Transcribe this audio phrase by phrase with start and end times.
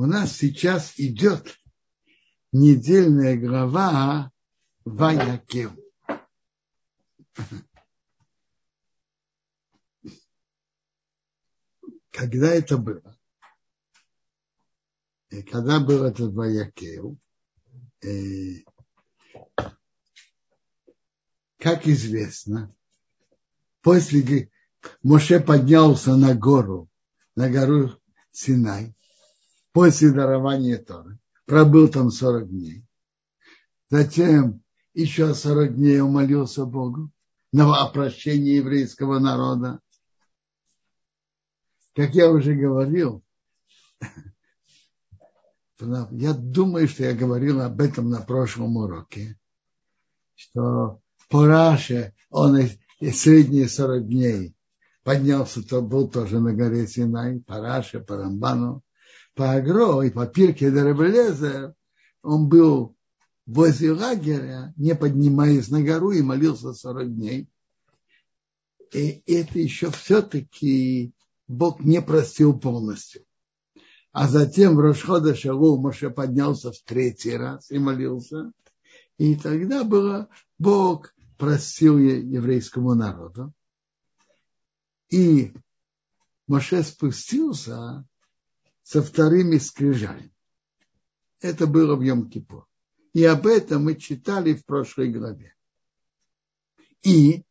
[0.00, 1.60] у нас сейчас идет
[2.52, 4.32] недельная глава
[4.86, 5.72] Ваякев.
[12.10, 13.18] Когда это было?
[15.28, 17.18] И когда был этот Ваякев,
[18.00, 18.64] э,
[21.58, 22.74] как известно,
[23.82, 24.50] после
[25.02, 26.88] Моше поднялся на гору,
[27.36, 28.94] на гору Синай,
[29.72, 32.84] после дарования Торы, пробыл там 40 дней.
[33.88, 34.62] Затем
[34.94, 37.10] еще 40 дней он молился Богу
[37.52, 39.80] на прощении еврейского народа.
[41.94, 43.24] Как я уже говорил,
[45.80, 49.38] я думаю, что я говорил об этом на прошлом уроке,
[50.34, 52.58] что по Раше он
[53.00, 54.54] и средние 40 дней
[55.02, 58.84] поднялся, то был тоже на горе Синай, по Раше, по Рамбану,
[59.40, 61.74] по Агро и по Пирке Деребелезер,
[62.22, 62.94] он был
[63.46, 67.48] возле лагеря, не поднимаясь на гору и молился 40 дней.
[68.92, 71.14] И это еще все-таки
[71.48, 73.24] Бог не простил полностью.
[74.12, 78.52] А затем в Рошхода Шалу Моше поднялся в третий раз и молился.
[79.16, 83.54] И тогда было Бог простил еврейскому народу.
[85.08, 85.54] И
[86.46, 88.04] Моше спустился
[88.90, 90.34] со вторыми скрижалями.
[91.38, 92.64] Это было в Йом-Кипур.
[93.12, 95.54] И об этом мы читали в прошлой главе.
[97.02, 97.44] И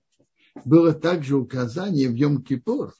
[0.65, 2.91] было также указание в Йом-Кипур,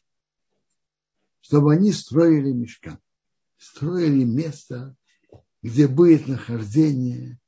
[1.42, 2.98] чтобы они строили мешкан.
[3.58, 4.96] Строили место,
[5.62, 7.42] где будет нахождение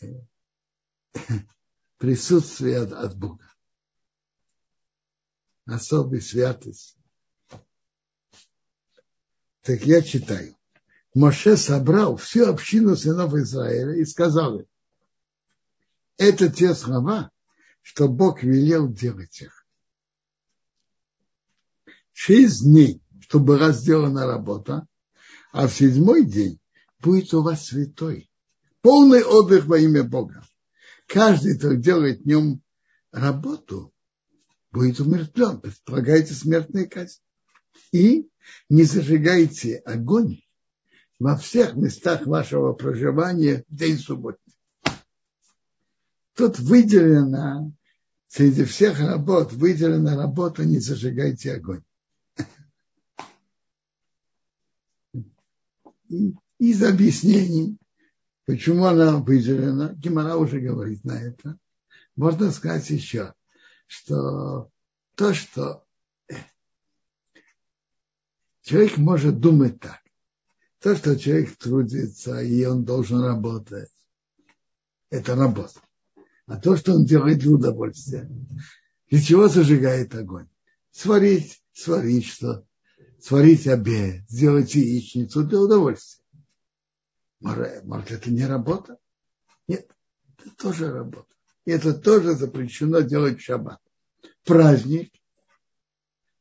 [0.00, 0.14] э,
[1.96, 3.48] присутствие от, от Бога.
[5.64, 6.97] Особой святость.
[9.68, 10.56] Так я читаю.
[11.14, 14.66] Моше собрал всю общину сынов Израиля и сказал им,
[16.16, 17.30] это те слова,
[17.82, 19.66] что Бог велел делать их.
[22.14, 24.86] Шесть дней, чтобы была сделана работа,
[25.52, 26.58] а в седьмой день
[26.98, 28.30] будет у вас святой,
[28.80, 30.46] полный отдых во имя Бога
[31.06, 32.62] каждый, кто делает в нем
[33.12, 33.92] работу,
[34.72, 35.60] будет умертвлен.
[35.60, 37.20] Предполагайте смертная казнь.
[37.92, 38.30] И
[38.68, 40.42] не зажигайте огонь
[41.18, 44.54] во всех местах вашего проживания в день субботний.
[46.34, 47.72] Тут выделена,
[48.28, 51.82] среди всех работ, выделена работа «Не зажигайте огонь».
[56.58, 57.78] Из объяснений
[58.48, 59.92] Почему она выделена?
[59.92, 61.58] Гимара уже говорит на это.
[62.16, 63.34] Можно сказать еще,
[63.86, 64.70] что
[65.16, 65.84] то, что
[68.68, 70.00] человек может думать так,
[70.80, 73.90] то, что человек трудится и он должен работать,
[75.10, 75.80] это работа.
[76.46, 78.28] А то, что он делает для удовольствия,
[79.08, 80.48] для чего зажигает огонь?
[80.90, 82.66] Сварить, сварить что?
[83.20, 86.24] Сварить обед, сделать яичницу для удовольствия.
[87.40, 88.98] Может, это не работа?
[89.66, 89.90] Нет,
[90.38, 91.34] это тоже работа.
[91.64, 93.80] И это тоже запрещено делать в шаббат.
[94.44, 95.12] Праздник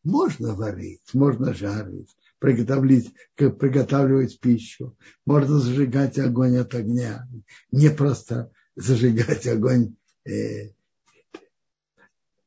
[0.08, 4.96] можно варить, можно жарить, приготовить, приготавливать пищу,
[5.26, 7.28] можно зажигать огонь от огня.
[7.72, 10.72] Не просто зажигать огонь, э,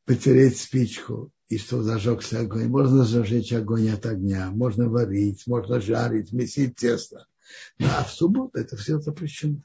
[0.07, 2.69] потереть спичку, и что зажегся огонь.
[2.69, 7.27] Можно зажечь огонь от огня, можно варить, можно жарить, месить тесто.
[7.79, 9.61] А в субботу это все запрещено.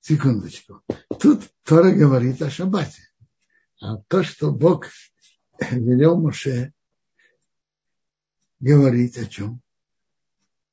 [0.00, 0.82] Секундочку.
[1.18, 3.02] Тут Тора говорит о шаббате.
[3.80, 4.86] А то, что Бог
[5.70, 6.72] велел Моше
[8.60, 9.60] говорить о чем?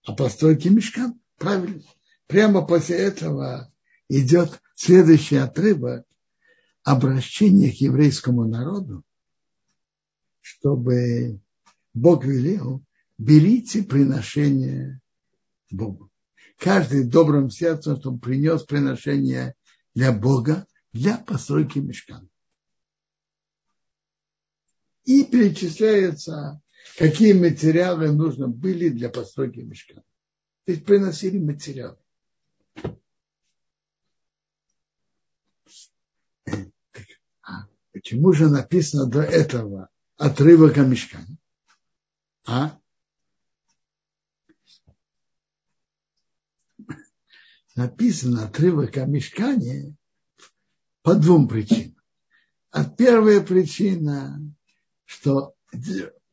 [0.05, 1.19] О постройке мешкан.
[1.37, 1.83] Правильно.
[2.27, 3.71] Прямо после этого
[4.09, 6.05] идет следующий отрывок
[6.83, 9.03] обращение к еврейскому народу,
[10.41, 11.39] чтобы
[11.93, 12.83] Бог велел
[13.17, 15.01] берите приношение
[15.71, 16.09] Богу.
[16.57, 19.55] Каждый добрым сердцем, чтобы принес приношение
[19.93, 22.27] для Бога, для постройки мешкана.
[25.07, 26.61] И перечисляется,
[26.97, 30.03] какие материалы нужно были для постройки мешкана.
[30.65, 31.97] То есть приносили материалы.
[37.41, 41.37] А почему же написано до этого отрывок о мешкане?
[42.45, 42.77] А?
[47.77, 49.95] написано отрывок о мешкане
[51.03, 51.95] по двум причинам.
[52.71, 54.41] А первая причина,
[55.07, 55.55] что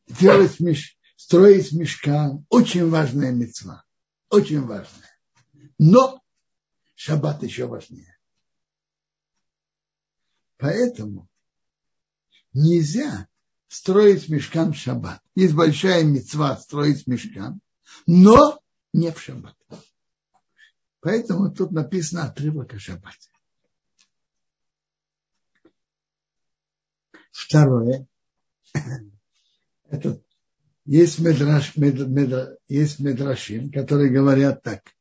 [0.07, 0.97] делать меш...
[1.15, 3.83] строить мешкан– очень важная мецва,
[4.29, 5.17] очень важная.
[5.79, 6.21] Но
[6.93, 8.17] шаббат еще важнее.
[10.57, 11.27] Поэтому
[12.53, 13.27] нельзя
[13.67, 15.21] строить мешкан в шаббат.
[15.35, 17.61] Есть большая мецва строить мешкан,
[18.05, 18.61] но
[18.93, 19.57] не в шаббат.
[20.99, 23.29] Поэтому тут написано отрывок о шаббате.
[27.31, 28.07] Второе.
[29.89, 30.21] Это
[30.85, 34.95] есть, медраш, мед, мед, есть медрашим, которые говорят так.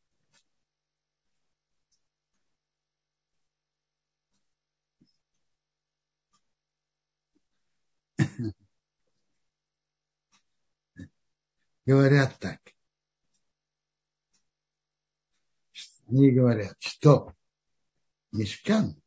[11.86, 12.60] говорят так.
[16.08, 17.34] Они говорят, что
[18.30, 19.00] мешкан,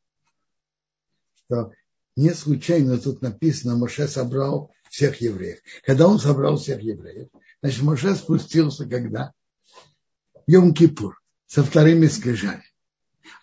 [1.35, 1.71] что
[2.17, 5.59] не случайно тут написано, Моше собрал всех евреев.
[5.85, 7.29] Когда он собрал всех евреев,
[7.61, 9.33] значит, Моше спустился когда?
[10.49, 11.13] Йом-Кипур
[11.45, 12.63] со вторыми скрижами.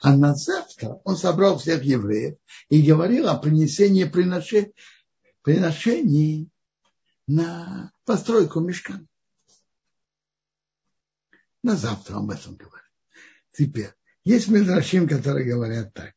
[0.01, 2.37] А на завтра он собрал всех евреев
[2.69, 4.75] и говорил о принесении приношений,
[5.43, 6.51] приношений
[7.29, 9.07] на постройку мешкана.
[11.63, 12.91] На завтра об этом говорит.
[13.53, 13.93] Теперь,
[14.25, 16.15] есть Медрашим, которые говорят так.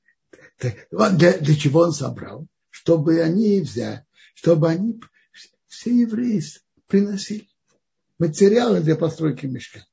[0.59, 2.47] Для, для чего он собрал?
[2.69, 4.99] Чтобы они взяли, чтобы они,
[5.67, 6.41] все евреи
[6.87, 7.47] приносили
[8.17, 9.85] материалы для постройки мешка.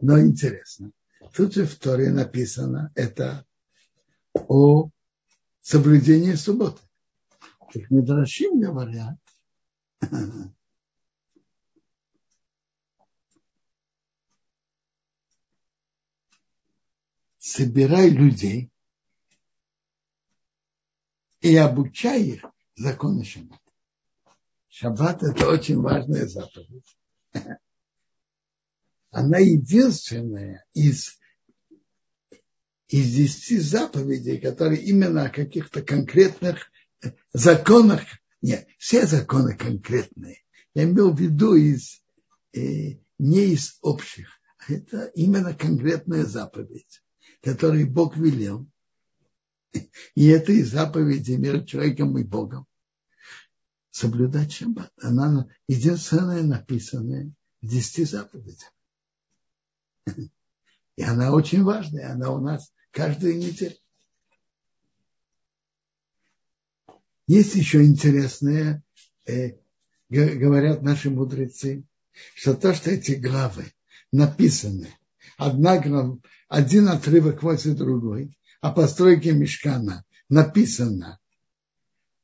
[0.00, 0.92] Но интересно,
[1.34, 3.44] тут же в Торе написано это
[4.32, 4.88] о
[5.60, 6.80] соблюдении субботы.
[7.72, 9.18] Так Медрашим говорят,
[17.38, 18.69] собирай людей
[21.40, 22.44] и обучай их
[22.76, 23.60] законы шаббата.
[24.68, 26.96] Шаббат– это очень важная заповедь.
[29.10, 31.18] Она единственная из,
[32.88, 36.70] из десяти заповедей, которые именно о каких-то конкретных
[37.32, 38.02] законах,
[38.42, 40.42] нет, все законы конкретные.
[40.74, 42.02] Я имел в виду из,
[42.52, 47.02] э, не из общих, это именно конкретная заповедь
[47.42, 48.66] который Бог велел.
[50.14, 52.66] И это и заповеди между человеком и Богом.
[53.90, 54.92] Соблюдать шаббат.
[55.00, 58.72] Она единственная написанная в десяти заповедях.
[60.96, 62.12] И она очень важная.
[62.12, 63.76] Она у нас каждую неделю.
[67.26, 68.82] Есть еще интересное,
[69.24, 69.52] э,
[70.08, 71.84] говорят наши мудрецы,
[72.34, 73.72] что то, что эти главы
[74.10, 74.88] написаны,
[75.36, 75.80] одна
[76.48, 81.18] один отрывок возле другой, о постройке мешкана написано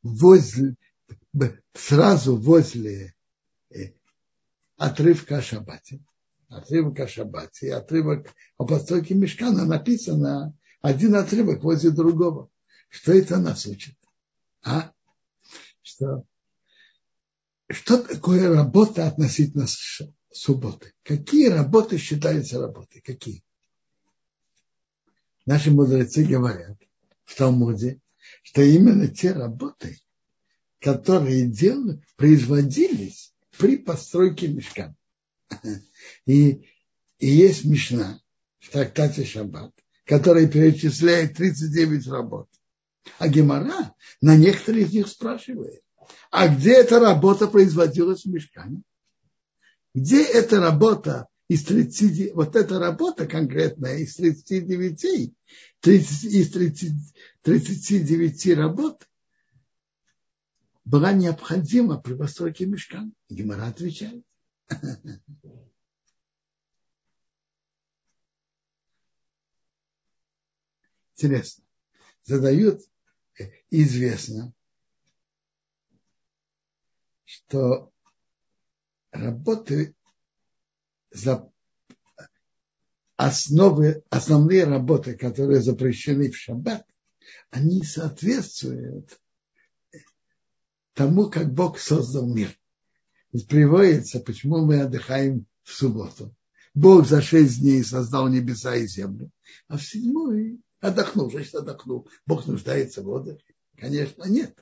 [0.02, 0.76] возле,
[1.74, 3.14] сразу возле
[3.70, 3.92] э,
[4.76, 6.00] отрывка о шаббате.
[6.48, 12.50] Отрывок о шаббате и отрывок о постройке мешкана написано один отрывок возле другого.
[12.88, 13.96] Что это нас учит?
[14.62, 14.92] А?
[15.82, 16.24] Что,
[17.68, 19.66] что такое работа относительно
[20.30, 20.92] субботы?
[21.02, 23.00] Какие работы считаются работой?
[23.00, 23.42] Какие?
[25.46, 26.76] Наши мудрецы говорят
[27.24, 28.00] в Талмуде,
[28.42, 29.98] что именно те работы,
[30.80, 34.94] которые делали, производились при постройке мешка.
[36.26, 36.68] И,
[37.18, 38.20] и есть Мишна
[38.58, 39.72] в трактате Шаббат,
[40.04, 42.48] который перечисляет 39 работ.
[43.18, 45.82] А Гемора на некоторые из них спрашивает,
[46.30, 48.82] а где эта работа производилась в мешкане?
[49.94, 55.34] Где эта работа из 30, вот эта работа конкретная из 39,
[55.80, 59.08] 30, из 30, 39 работ
[60.84, 63.04] была необходима при постройке мешка.
[63.28, 64.24] Гимара отвечает.
[71.14, 71.64] Интересно.
[72.22, 72.82] Задают,
[73.70, 74.52] известно,
[77.24, 77.92] что
[79.10, 79.95] работы
[81.16, 81.50] за
[83.16, 86.86] основы, основные работы, которые запрещены в шаббат,
[87.50, 89.18] они соответствуют
[90.94, 92.56] тому, как Бог создал мир.
[93.32, 96.34] Ведь приводится, почему мы отдыхаем в субботу.
[96.74, 99.30] Бог за шесть дней создал небеса и землю,
[99.68, 102.08] а в седьмой отдохнул, значит отдохнул.
[102.26, 103.54] Бог нуждается в отдыхе?
[103.76, 104.54] Конечно, нет.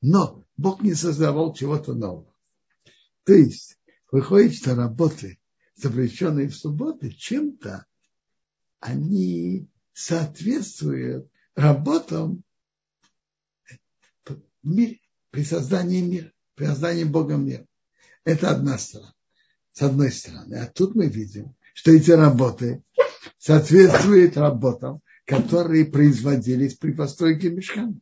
[0.00, 2.32] Но Бог не создавал чего-то нового.
[3.24, 3.78] То есть
[4.10, 5.38] выходит, что работы
[5.82, 7.86] запрещенные в субботы, чем-то
[8.80, 12.42] они соответствуют работам
[14.24, 14.38] в
[15.30, 17.66] при создании мира, при создании Бога мира.
[18.24, 19.14] Это одна сторона.
[19.72, 20.56] С одной стороны.
[20.56, 22.82] А тут мы видим, что эти работы
[23.38, 27.98] соответствуют работам, которые производились при постройке мешкана.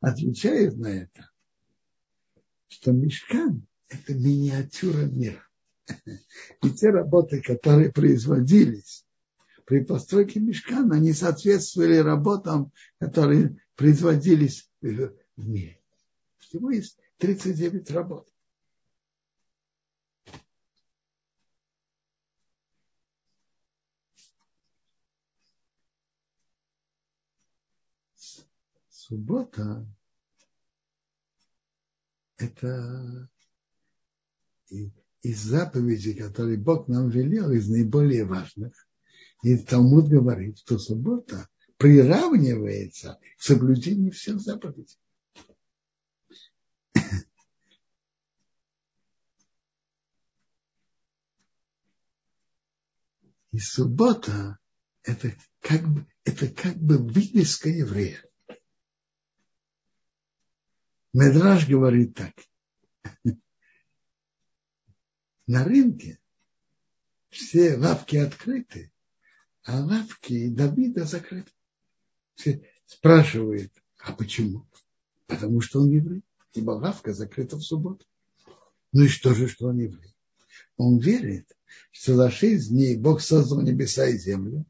[0.00, 1.30] Отвечает на это,
[2.68, 5.47] что мешкан– это миниатюра мира.
[6.62, 9.04] И те работы, которые производились
[9.64, 15.80] при постройке мешкана, они соответствовали работам, которые производились в мире.
[16.38, 18.28] Всего есть 39 работ.
[28.88, 29.86] Суббота–
[32.36, 33.30] это
[35.22, 38.72] из заповедей, которые Бог нам велел, из наиболее важных.
[39.42, 44.98] И Талмуд говорит, что суббота приравнивается к соблюдению всех заповедей.
[53.52, 54.58] И суббота
[55.02, 58.22] это как бы, это как бы вывеска еврея.
[61.12, 62.34] Медраж говорит так.
[65.48, 66.20] На рынке
[67.30, 68.92] все лавки открыты,
[69.64, 71.50] а лавки Давида закрыты.
[72.34, 74.68] Все спрашивают, а почему?
[75.26, 76.22] Потому что он еврей.
[76.52, 78.04] Ибо лавка закрыта в субботу.
[78.92, 80.14] Ну и что же, что он еврей?
[80.76, 81.56] Он верит,
[81.92, 84.66] что за шесть дней Бог создал небеса и землю,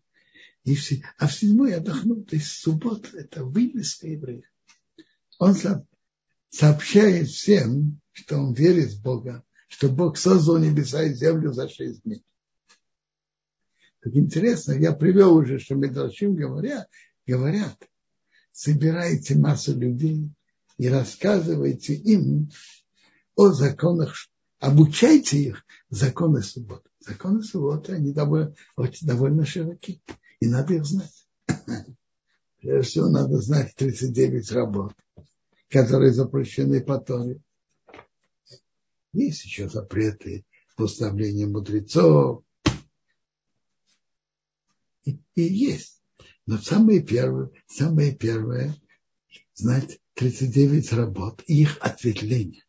[0.63, 2.23] и все, а в седьмой отдохнул.
[2.23, 4.49] То есть суббота– это вывеска еврея.
[5.41, 5.57] Он
[6.51, 12.03] сообщает всем, что он верит в Бога, что Бог создал небеса и землю за шесть
[12.03, 12.25] дней.
[14.01, 16.89] Так интересно, я привел уже, что Медрашим говорят,
[17.27, 17.77] говорят,
[18.53, 20.31] собирайте массу людей
[20.79, 22.51] и рассказывайте им
[23.35, 24.15] о законах,
[24.59, 26.89] обучайте их законы субботы.
[27.01, 28.55] Законы субботы, они довольно,
[29.03, 30.03] довольно широки,
[30.41, 31.27] и надо их знать.
[32.61, 34.95] Прежде всего, надо знать 39 работ
[35.69, 37.41] которые запрещены по Торе.
[39.13, 40.45] Есть еще запреты
[40.77, 42.45] поставления мудрецов.
[45.05, 46.03] И, и есть.
[46.47, 48.75] Но самое первое, самое первое,
[49.55, 52.65] знать 39 работ и их ответвления.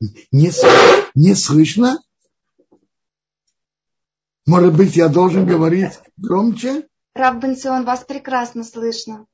[0.00, 0.52] Не,
[1.14, 2.02] не слышно?
[4.46, 6.86] Может быть, я должен говорить громче?
[7.14, 9.26] Раб Бенцион, вас прекрасно слышно.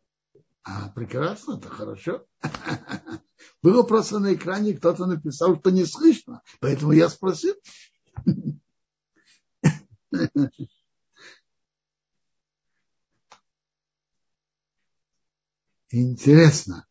[0.62, 2.24] А, прекрасно, это хорошо.
[3.62, 7.54] Было просто на экране, кто-то написал, что не слышно, поэтому я спросил.
[15.90, 16.86] Интересно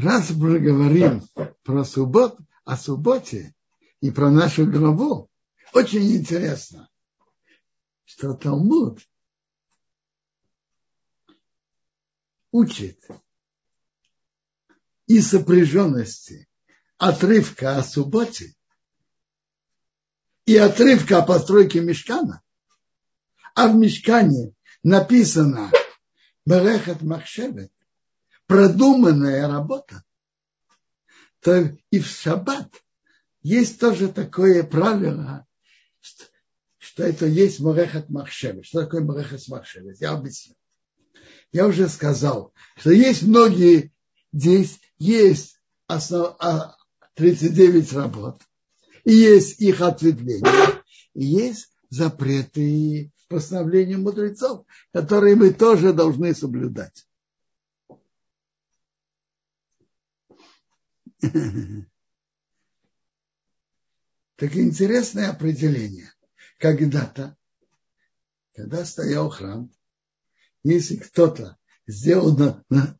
[0.00, 1.22] раз мы говорим
[1.62, 3.54] про суббот, о субботе
[4.00, 5.28] и про нашу главу,
[5.72, 6.88] очень интересно,
[8.04, 9.00] что Талмуд
[12.52, 13.08] учит
[15.06, 16.48] и сопряженности
[16.98, 18.54] отрывка о субботе
[20.46, 22.42] и отрывка о постройке мешкана,
[23.54, 25.70] а в мешкане написано
[26.46, 27.72] Берехат Махшевет,
[28.50, 30.02] продуманная работа,
[31.38, 32.68] то и в шаббат
[33.42, 35.46] есть тоже такое правило,
[36.00, 36.24] что,
[36.76, 38.66] что это есть Морехат Махшевет.
[38.66, 40.00] Что такое Морехат Махшевет?
[40.00, 40.56] Я объясню.
[41.52, 43.92] Я уже сказал, что есть многие,
[44.32, 45.54] здесь есть
[45.86, 46.36] основ,
[47.14, 48.42] 39 а, работ,
[49.04, 50.82] и есть их ответвления,
[51.14, 57.06] и есть запреты и постановления мудрецов, которые мы тоже должны соблюдать.
[64.36, 66.14] Так интересное определение.
[66.58, 67.36] Когда-то,
[68.54, 69.70] когда стоял храм,
[70.62, 72.98] если кто-то сделал на, на,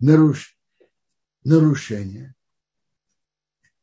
[0.00, 0.58] наруш,
[1.44, 2.34] нарушение,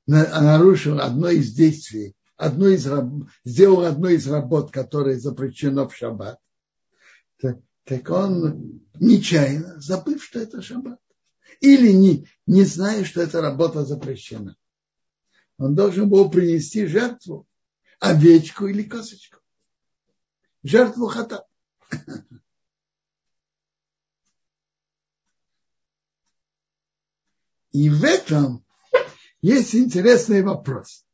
[0.05, 2.85] на, нарушил одно из действий, одно из,
[3.45, 6.39] сделал одно из работ, которое запрещено в шаббат,
[7.37, 10.99] так, так он нечаянно, забыв, что это шаббат,
[11.61, 14.55] или не, не зная, что эта работа запрещена.
[15.57, 17.47] Он должен был принести жертву,
[17.99, 19.39] овечку или косочку.
[20.63, 21.45] Жертву хата.
[27.71, 28.65] И в этом
[29.41, 31.05] есть интересный вопрос.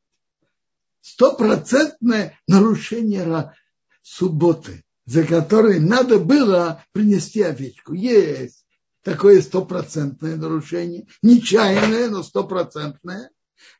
[1.01, 3.55] Стопроцентное нарушение
[4.01, 7.93] субботы, за которое надо было принести овечку.
[7.93, 8.65] Есть
[9.03, 13.31] такое стопроцентное нарушение, нечаянное, но стопроцентное.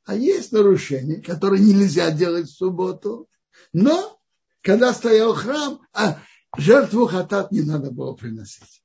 [0.05, 3.27] А есть нарушение, которое нельзя делать в субботу,
[3.73, 4.19] но
[4.61, 6.21] когда стоял храм, а
[6.57, 8.83] жертву хатат не надо было приносить.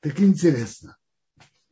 [0.00, 0.96] Так интересно.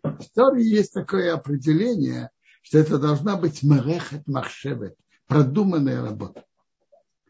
[0.02, 2.30] В истории есть такое определение,
[2.62, 6.44] что это должна быть мерехет махшевет, продуманная работа.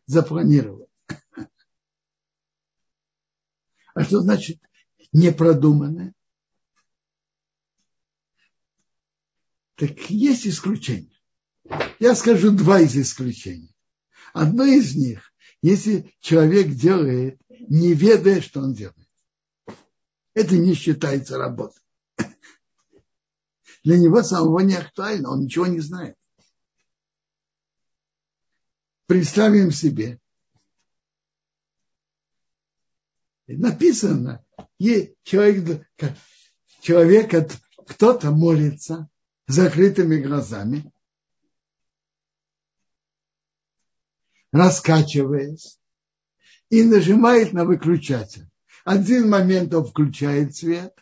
[0.06, 0.88] Запланировать.
[3.98, 4.60] А что значит
[5.12, 6.14] непродуманная?
[9.74, 11.20] Так есть исключения.
[11.98, 13.74] Я скажу два из исключений.
[14.32, 19.08] Одно из них, если человек делает, не ведая, что он делает.
[20.32, 21.82] Это не считается работой.
[23.82, 26.14] Для него самого не актуально, он ничего не знает.
[29.06, 30.20] Представим себе,
[33.56, 34.44] написано,
[34.78, 35.86] человек,
[36.80, 37.52] человек
[37.86, 39.08] кто-то молится
[39.46, 40.90] закрытыми глазами,
[44.52, 45.78] раскачиваясь,
[46.70, 48.48] и нажимает на выключатель.
[48.84, 50.94] Один момент он включает свет,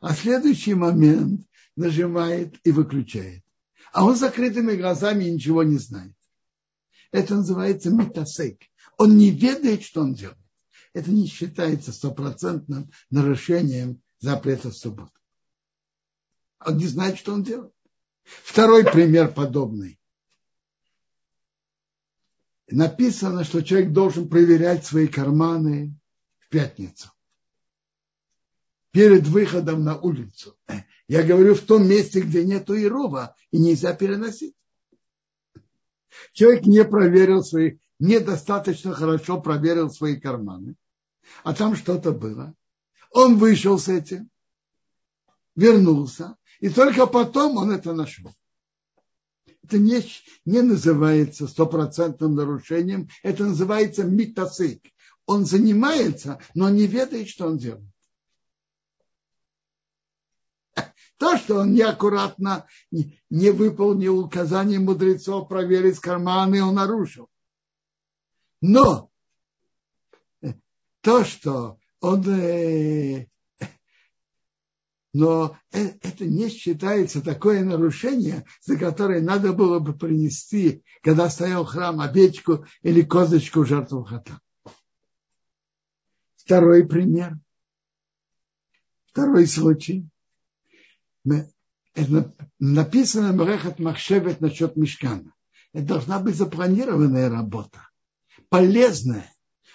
[0.00, 3.44] а следующий момент нажимает и выключает.
[3.92, 6.14] А он закрытыми глазами ничего не знает.
[7.12, 8.62] Это называется метасейк.
[8.96, 10.38] Он не ведает, что он делает.
[10.92, 15.12] Это не считается стопроцентным нарушением запрета субботы.
[16.64, 17.72] Он не знает, что он делает.
[18.24, 19.98] Второй пример подобный.
[22.68, 25.94] Написано, что человек должен проверять свои карманы
[26.38, 27.10] в пятницу.
[28.92, 30.56] Перед выходом на улицу.
[31.08, 34.54] Я говорю в том месте, где нету ирова, и нельзя переносить.
[36.32, 40.74] Человек не проверил свои, недостаточно хорошо проверил свои карманы,
[41.44, 42.54] а там что-то было.
[43.12, 44.30] Он вышел с этим,
[45.54, 48.34] вернулся, и только потом он это нашел.
[49.62, 50.02] Это не,
[50.44, 54.82] не называется стопроцентным нарушением, это называется митасык.
[55.26, 57.84] Он занимается, но не ведает, что он делает.
[61.18, 67.28] То, что он неаккуратно не выполнил указания мудрецов проверить карманы, он нарушил.
[68.60, 69.10] Но
[71.00, 73.26] то, что он э,
[75.12, 81.64] но э, это не считается такое нарушение, за которое надо было бы принести, когда стоял
[81.64, 84.40] храм, овечку или козочку жертву хата.
[86.36, 87.38] Второй пример.
[89.06, 90.08] Второй случай.
[91.94, 95.34] Это написано Мрехат Махшевет насчет Мешкана.
[95.72, 97.88] Это должна быть запланированная работа,
[98.48, 99.32] полезная.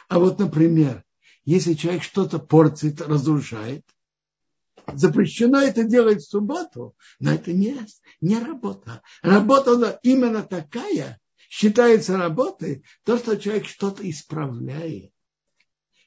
[0.07, 1.03] А вот, например,
[1.45, 3.85] если человек что-то портит, разрушает,
[4.93, 7.77] запрещено это делать в субботу, но это не,
[8.21, 9.01] не работа.
[9.21, 15.11] Работа именно такая, считается работой, то, что человек что-то исправляет,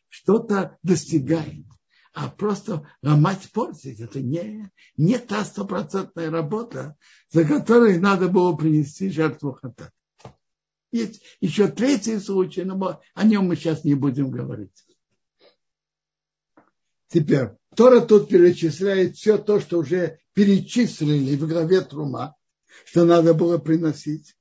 [0.09, 1.67] что-то достигает.
[2.13, 6.97] А просто ломать, портить, это не, не та стопроцентная работа,
[7.31, 9.93] за которой надо было принести жертву хата.
[10.91, 14.87] Есть еще третий случай, но о нем мы сейчас не будем говорить.
[17.09, 22.37] Теперь, Тора тут перечисляет все то, что уже перечислили в главе Трума,
[22.85, 24.37] что надо было приносить.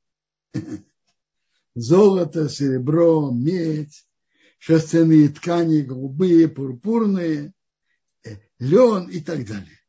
[1.75, 4.05] Золото, серебро, медь,
[4.57, 7.53] шерстяные ткани, голубые, пурпурные,
[8.23, 9.79] э, лен и так далее.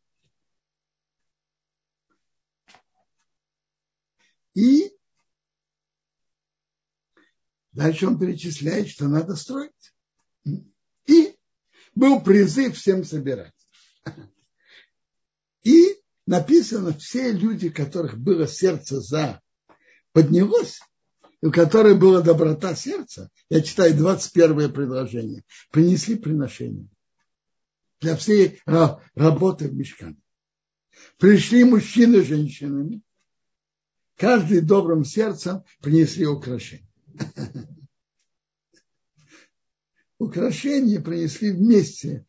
[4.54, 4.87] И
[7.78, 9.72] дальше он перечисляет, что надо строить
[11.98, 13.52] был призыв всем собирать.
[15.64, 19.42] И написано, все люди, которых было сердце за,
[20.12, 20.80] поднялось,
[21.40, 26.88] и у которых была доброта сердца, я читаю 21 предложение, принесли приношение
[28.00, 30.16] для всей работы в мешкане.
[31.18, 33.02] Пришли мужчины с женщинами,
[34.16, 36.87] каждый добрым сердцем принесли украшение.
[40.18, 42.26] украшения принесли вместе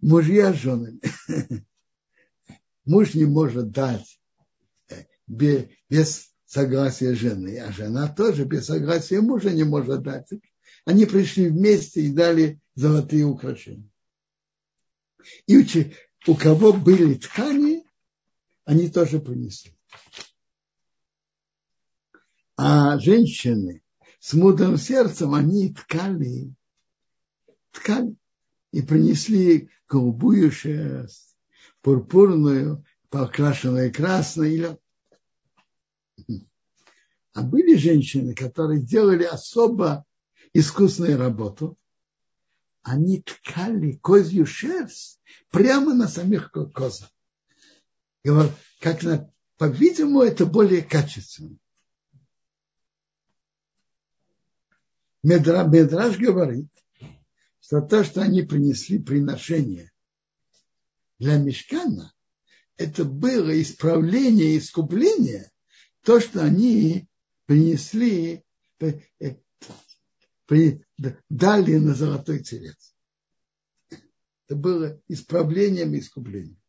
[0.00, 1.00] мужья с женами.
[2.84, 4.20] Муж не может дать
[4.88, 10.28] э, без согласия жены, а жена тоже без согласия мужа не может дать.
[10.84, 13.90] Они пришли вместе и дали золотые украшения.
[15.46, 15.56] И
[16.28, 17.84] у кого были ткани,
[18.64, 19.72] они тоже принесли.
[22.56, 23.82] А женщины
[24.18, 26.54] с мудрым сердцем, они ткали,
[27.70, 28.16] ткали
[28.72, 31.36] и принесли голубую шерсть,
[31.82, 34.78] пурпурную, покрашенную красной или
[37.34, 40.06] а были женщины, которые делали особо
[40.54, 41.76] искусную работу.
[42.82, 47.10] Они ткали козью шерсть прямо на самих козах.
[48.80, 51.58] Как на, по-видимому, это более качественно.
[55.26, 56.68] Медра, Медраж говорит,
[57.58, 59.90] что то, что они принесли приношение
[61.18, 62.14] для мешкана,
[62.76, 65.50] это было исправление искупление,
[66.02, 67.08] то, что они
[67.46, 68.44] принесли,
[68.78, 69.00] э,
[70.46, 70.86] при,
[71.28, 72.94] дали на золотой телец.
[73.90, 76.62] Это было исправлением и искуплением.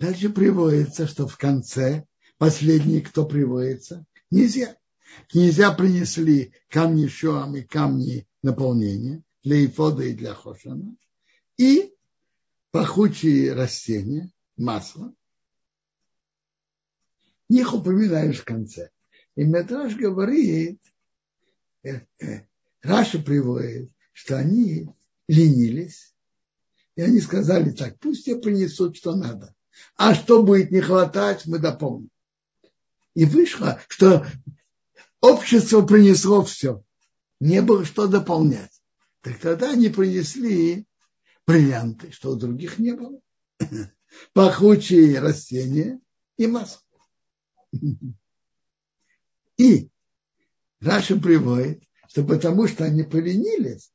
[0.00, 2.04] Дальше приводится, что в конце
[2.36, 4.76] последний, кто приводится, князья.
[5.28, 10.96] Князья принесли камни шоам и камни наполнения для Ифода и для Хошана.
[11.56, 11.94] И
[12.70, 15.12] пахучие растения, масло,
[17.48, 18.90] их упоминаешь в конце.
[19.34, 20.80] И Метраж говорит,
[21.82, 22.46] э, э,
[22.82, 24.88] Раша приводит, что они
[25.26, 26.14] ленились,
[26.94, 29.54] и они сказали так, пусть тебе принесут, что надо.
[29.96, 32.10] А что будет не хватать, мы дополним.
[33.14, 34.26] И вышло, что
[35.20, 36.82] общество принесло все.
[37.40, 38.70] Не было что дополнять.
[39.22, 40.86] Так тогда они принесли
[41.46, 43.20] бриллианты, что у других не было.
[44.32, 46.00] Пахучие растения
[46.36, 46.82] и масло.
[49.56, 49.90] И
[50.80, 53.92] Раша приводит, что потому что они поленились,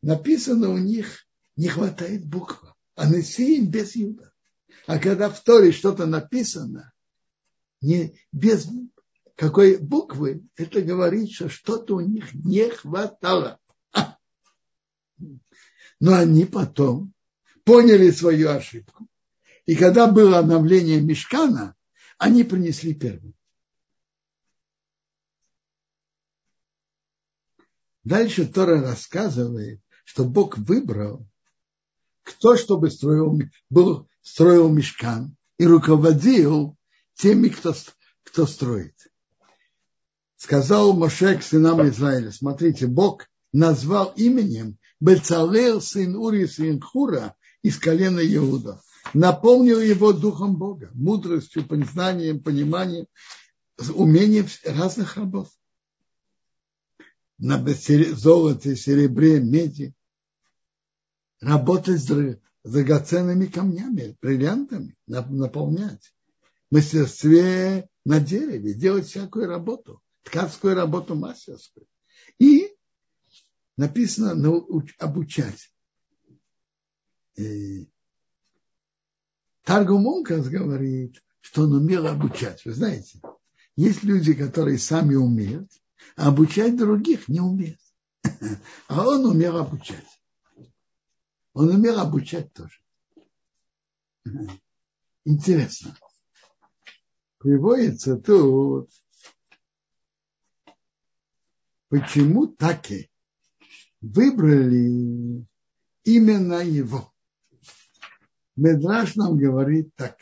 [0.00, 2.74] написано у них не хватает буква.
[2.94, 4.32] А Несеем без юда.
[4.86, 6.93] А когда в Торе что-то написано,
[7.84, 8.66] не без
[9.36, 13.60] какой буквы, это говорит, что что-то у них не хватало.
[16.00, 17.12] Но они потом
[17.64, 19.06] поняли свою ошибку.
[19.66, 21.74] И когда было обновление Мешкана,
[22.18, 23.34] они принесли первым.
[28.02, 31.26] Дальше Тора рассказывает, что Бог выбрал,
[32.22, 33.38] кто чтобы строил,
[33.70, 36.76] был, строил мешкан и руководил
[37.14, 37.74] теми, кто,
[38.24, 38.94] кто строит.
[40.36, 47.78] Сказал Моше к сынам Израиля, смотрите, Бог назвал именем Бецалел, сын Ури, сын Хура из
[47.78, 48.80] колена Иуда
[49.12, 53.06] наполнил его духом Бога, мудростью, знанием, пониманием,
[53.94, 55.48] умением разных работ.
[57.36, 57.62] На
[58.14, 59.92] золоте, серебре, меди.
[61.40, 66.13] Работать с драгоценными камнями, бриллиантами, наполнять.
[66.74, 71.86] Мастерстве на дереве, делать всякую работу, ткацкую работу мастерскую.
[72.40, 72.74] И
[73.76, 74.32] написано
[74.98, 75.72] обучать.
[77.36, 77.88] И
[79.62, 82.64] Таргумункас говорит, что он умел обучать.
[82.64, 83.20] Вы знаете,
[83.76, 85.70] есть люди, которые сами умеют,
[86.16, 87.78] а обучать других не умеют.
[88.88, 90.08] А он умел обучать.
[91.52, 92.80] Он умел обучать тоже.
[95.24, 95.96] Интересно.
[97.44, 98.90] Приводится тут,
[101.90, 103.10] почему таки
[104.00, 105.44] выбрали
[106.04, 107.12] именно его.
[108.56, 110.18] Медраж нам говорит так.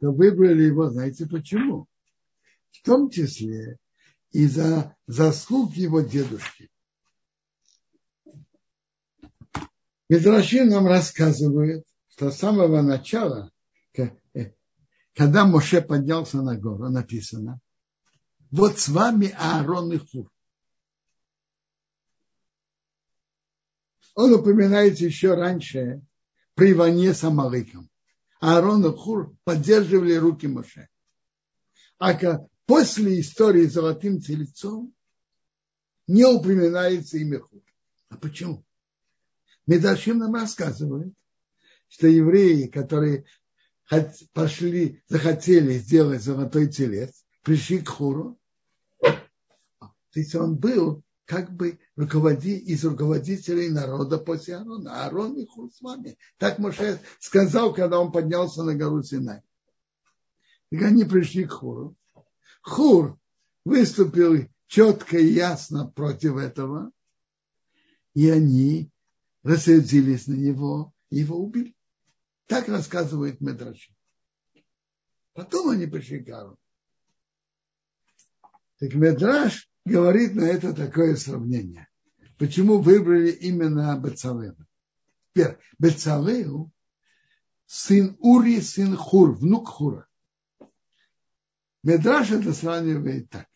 [0.00, 1.86] То выбрали его, знаете почему?
[2.72, 3.78] В том числе
[4.32, 6.72] из-за заслуг его дедушки.
[10.08, 11.86] Медраши нам рассказывают,
[12.18, 13.50] с самого начала,
[13.96, 14.10] э,
[15.14, 17.60] когда Моше поднялся на гору, написано,
[18.50, 20.30] вот с вами Аарон и Хур.
[24.14, 26.00] Он упоминается еще раньше
[26.54, 27.90] при войне с Амалыком.
[28.40, 30.88] Аарон и Хур поддерживали руки Моше.
[31.98, 32.14] А
[32.64, 34.94] после истории с золотым тельцом
[36.06, 37.62] не упоминается имя Хур.
[38.08, 38.64] А почему?
[39.66, 41.12] Медашим нам рассказывает,
[41.88, 43.24] что евреи, которые
[44.32, 48.38] пошли, захотели сделать золотой телец, пришли к Хуру.
[49.00, 55.04] То есть он был как бы руководи, из руководителей народа после Аарона.
[55.04, 56.16] Аарон и Хур с вами.
[56.38, 59.42] Так Моше сказал, когда он поднялся на гору Синай.
[60.70, 61.96] И они пришли к Хуру.
[62.62, 63.18] Хур
[63.64, 66.90] выступил четко и ясно против этого,
[68.14, 68.90] и они
[69.42, 71.75] рассердились на него его убили.
[72.46, 73.94] Так рассказывает Медраши.
[75.32, 76.58] Потом они пришли к Аарону.
[78.78, 81.88] Так Медраш говорит на это такое сравнение.
[82.38, 84.66] Почему выбрали именно Бецалева?
[85.32, 86.70] Теперь, Бецалеу
[87.66, 90.06] сын Ури, сын Хур, внук Хура.
[91.82, 93.48] Медраш это сравнивает так.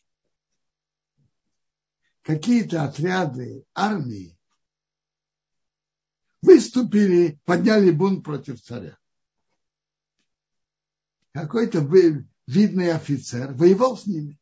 [2.23, 4.39] Какие-то отряды армии
[6.43, 8.99] выступили, подняли бунт против царя.
[11.33, 11.81] Какой-то
[12.47, 14.39] видный офицер воевал с ними.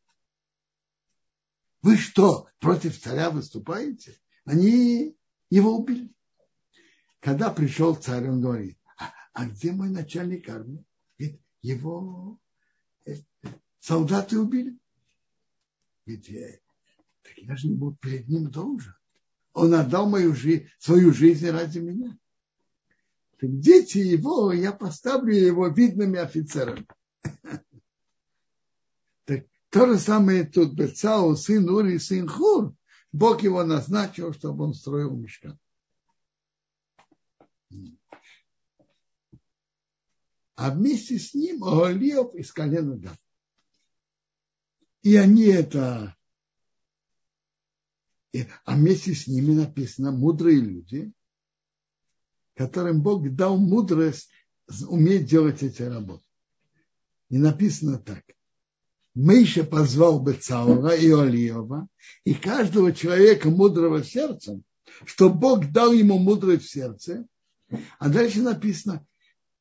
[1.82, 4.18] Вы что, против царя выступаете?
[4.44, 5.16] Они
[5.50, 6.12] его убили.
[7.20, 10.84] Когда пришел царь, он говорит, а, а где мой начальник армии?
[11.60, 12.38] Его
[13.04, 13.16] э,
[13.80, 14.78] солдаты убили.
[16.06, 16.16] «Э,
[17.22, 17.68] так я же
[18.00, 18.94] перед ним должен.
[19.58, 22.16] Он отдал мою жизнь, свою жизнь ради меня.
[23.40, 26.86] Так дети его, я поставлю его видными офицерами.
[29.24, 32.72] Так то же самое тут Бецау, сын Ури, сын Хур.
[33.10, 35.58] Бог его назначил, чтобы он строил мешкан.
[40.54, 43.18] А вместе с ним Оголиев из колена Гад.
[45.02, 46.17] И они это...
[48.64, 51.12] А вместе с ними написано мудрые люди,
[52.54, 54.30] которым Бог дал мудрость
[54.88, 56.24] уметь делать эти работы.
[57.30, 58.22] И написано так.
[59.14, 61.88] Мейша позвал Бецаура и Олиева,
[62.24, 64.62] и каждого человека мудрого сердцем,
[65.04, 67.26] что Бог дал ему мудрость в сердце.
[67.98, 69.06] А дальше написано,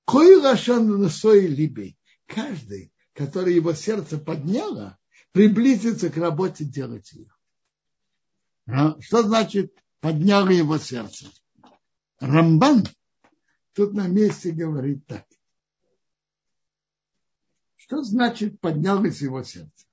[0.08, 4.98] Кой Рашан на своей либе, каждый, который его сердце подняло,
[5.34, 7.30] приблизится к работе делать ее.
[8.68, 9.00] А?
[9.00, 11.28] Что значит подняло его сердце?
[12.20, 12.86] Рамбан
[13.74, 15.26] тут на месте говорит так.
[17.76, 19.86] Что значит поднялось его сердце?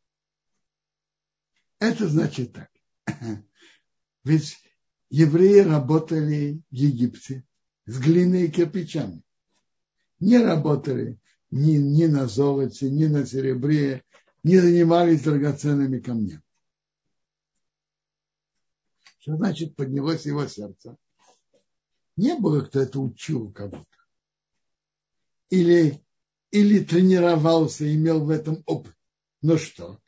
[1.79, 2.71] Это значит так.
[4.25, 4.59] Ведь
[5.11, 7.45] евреи работали в Египте
[7.87, 9.23] с глиной и кирпичами.
[10.19, 14.03] Не работали ни, ни на золоте, ни на серебре,
[14.43, 16.44] не занимались драгоценными камнями.
[19.25, 20.99] Что значит поднялось его сердце?
[22.15, 23.87] Не было, кто это учил кого-то.
[25.49, 26.05] Или
[26.51, 28.95] или тренировался, имел в этом опыт.
[29.41, 29.99] Но что?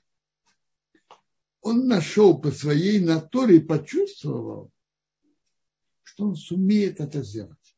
[1.63, 4.71] Он нашел по своей натуре, почувствовал,
[6.03, 7.75] что он сумеет это сделать.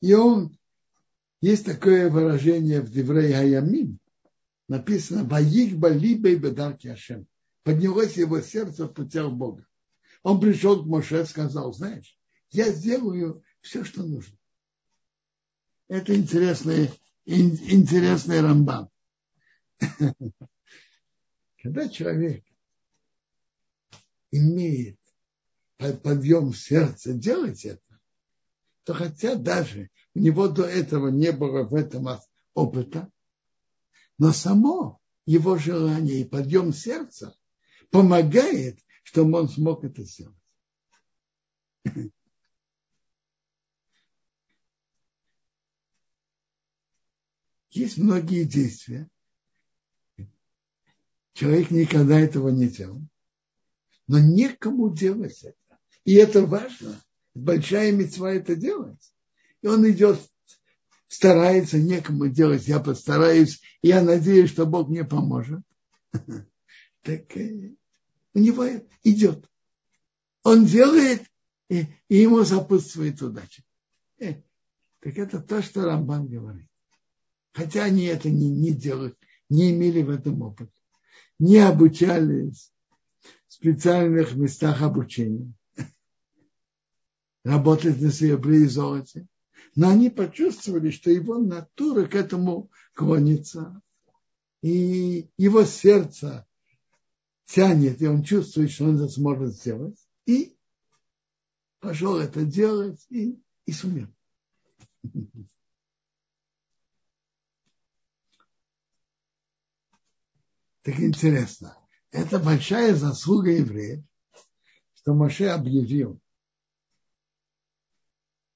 [0.00, 0.58] И он,
[1.40, 4.00] есть такое выражение в Деврей Хаямим,
[4.66, 7.28] написано «Ваих балибей бедарки Ашем».
[7.62, 9.66] Поднялось его сердце в путях Бога.
[10.22, 12.18] Он пришел к Моше и сказал, знаешь,
[12.50, 14.36] я сделаю все, что нужно.
[15.88, 16.90] Это интересный,
[17.24, 18.90] интересный рамбам.
[21.62, 22.44] Когда человек
[24.30, 24.98] имеет
[26.02, 28.00] подъем сердца делать это,
[28.84, 32.08] то хотя даже у него до этого не было в этом
[32.54, 33.10] опыта,
[34.18, 37.36] но само его желание и подъем сердца
[37.92, 40.34] помогает, чтобы он смог это сделать.
[47.70, 49.08] Есть многие действия.
[51.34, 53.00] Человек никогда этого не делал.
[54.06, 55.78] Но некому делать это.
[56.04, 57.00] И это важно.
[57.34, 59.00] Большая мецва это делать.
[59.62, 60.20] И он идет,
[61.08, 62.66] старается некому делать.
[62.68, 63.62] Я постараюсь.
[63.80, 65.60] Я надеюсь, что Бог мне поможет.
[67.02, 67.36] Так
[68.34, 68.66] у него
[69.02, 69.48] идет.
[70.42, 71.22] Он делает,
[71.68, 73.62] и, ему сопутствует удача.
[74.18, 74.34] Э,
[75.00, 76.68] так это то, что Рамбан говорит.
[77.52, 79.16] Хотя они это не, не делают,
[79.48, 80.72] не имели в этом опыта.
[81.38, 82.72] Не обучались
[83.48, 85.52] в специальных местах обучения.
[87.44, 89.26] Работать на серебре и золоте.
[89.74, 93.80] Но они почувствовали, что его натура к этому клонится.
[94.62, 96.46] И его сердце
[97.52, 99.98] тянет, и он чувствует, что он это сможет сделать.
[100.24, 100.56] И
[101.80, 104.08] пошел это делать и, и сумел.
[110.82, 111.76] Так интересно,
[112.10, 114.02] это большая заслуга евреев,
[114.94, 116.20] что Моше объявил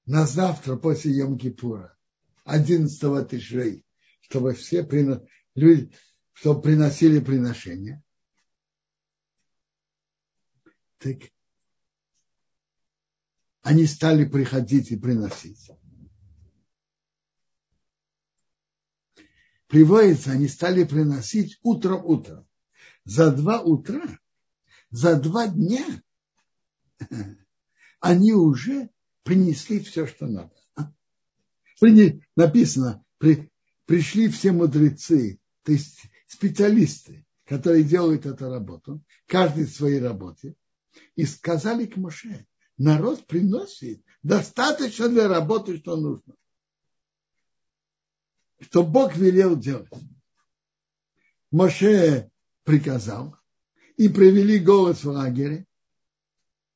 [0.05, 1.91] на завтра после Йом-Кипура,
[2.45, 3.85] 11 Тишрей,
[4.21, 4.85] чтобы все
[5.55, 5.93] люди,
[6.33, 8.03] чтобы приносили приношения.
[10.99, 11.17] Так
[13.61, 15.69] они стали приходить и приносить.
[19.67, 22.47] Приводится, они стали приносить утром утром.
[23.03, 24.19] За два утра,
[24.89, 25.85] за два дня
[27.99, 28.89] они уже
[29.23, 30.53] принесли все, что надо.
[32.35, 33.51] Написано, при,
[33.85, 40.55] пришли все мудрецы, то есть специалисты, которые делают эту работу, каждый в своей работе,
[41.15, 42.45] и сказали к Моше,
[42.77, 46.35] народ приносит достаточно для работы, что нужно.
[48.59, 49.91] Что Бог велел делать.
[51.51, 52.31] Моше
[52.63, 53.37] приказал,
[53.97, 55.65] и провели голос в лагере,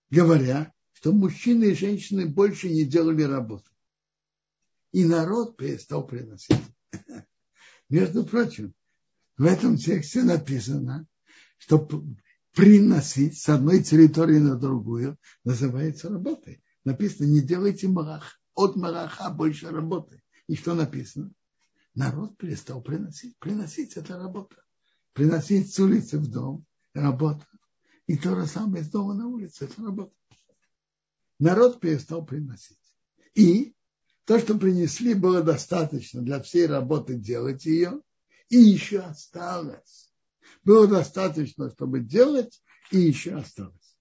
[0.10, 3.70] говоря, что мужчины и женщины больше не делали работу.
[4.92, 6.62] И народ перестал приносить.
[7.90, 8.74] Между прочим,
[9.38, 11.08] в этом тексте написано,
[11.58, 11.88] что
[12.54, 16.64] приносить с одной территории на другую называется работой.
[16.84, 20.22] Написано, не делайте марах, от мараха больше работы.
[20.48, 21.32] И что написано?
[21.94, 23.38] Народ перестал приносить.
[23.40, 24.56] Приносить– это работа.
[25.14, 27.46] Приносить с улицы в дом– работа.
[28.08, 30.14] И то же самое из дома на улице– это работа.
[31.40, 32.78] Народ перестал приносить.
[33.34, 33.76] И
[34.26, 38.02] то, что принесли, было достаточно для всей работы делать ее,
[38.50, 40.11] и еще осталось
[40.64, 43.98] было достаточно, чтобы делать, и еще осталось.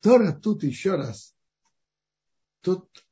[0.00, 1.34] Тора тут еще раз.
[2.60, 3.06] Тут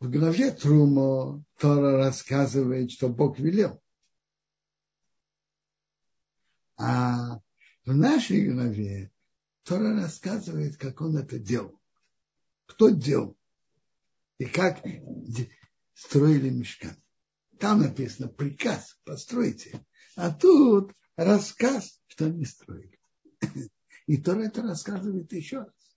[0.00, 3.80] в главе Трумо Тора рассказывает, что Бог велел.
[6.76, 7.38] А
[7.84, 9.12] в нашей главе
[9.62, 11.80] Тора рассказывает, как он это делал.
[12.66, 13.36] Кто делал?
[14.38, 14.82] И как
[15.94, 17.01] строили мешкан.
[17.62, 19.86] Там написано приказ, постройте.
[20.16, 22.98] А тут рассказ, что они строили.
[24.08, 25.96] И Тора это рассказывает еще раз.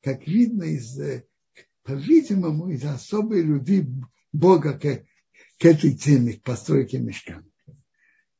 [0.00, 1.26] Как видно из, э,
[1.82, 3.86] по-видимому, из особой любви
[4.32, 7.44] Бога к, к этой теме, к постройке мешкана.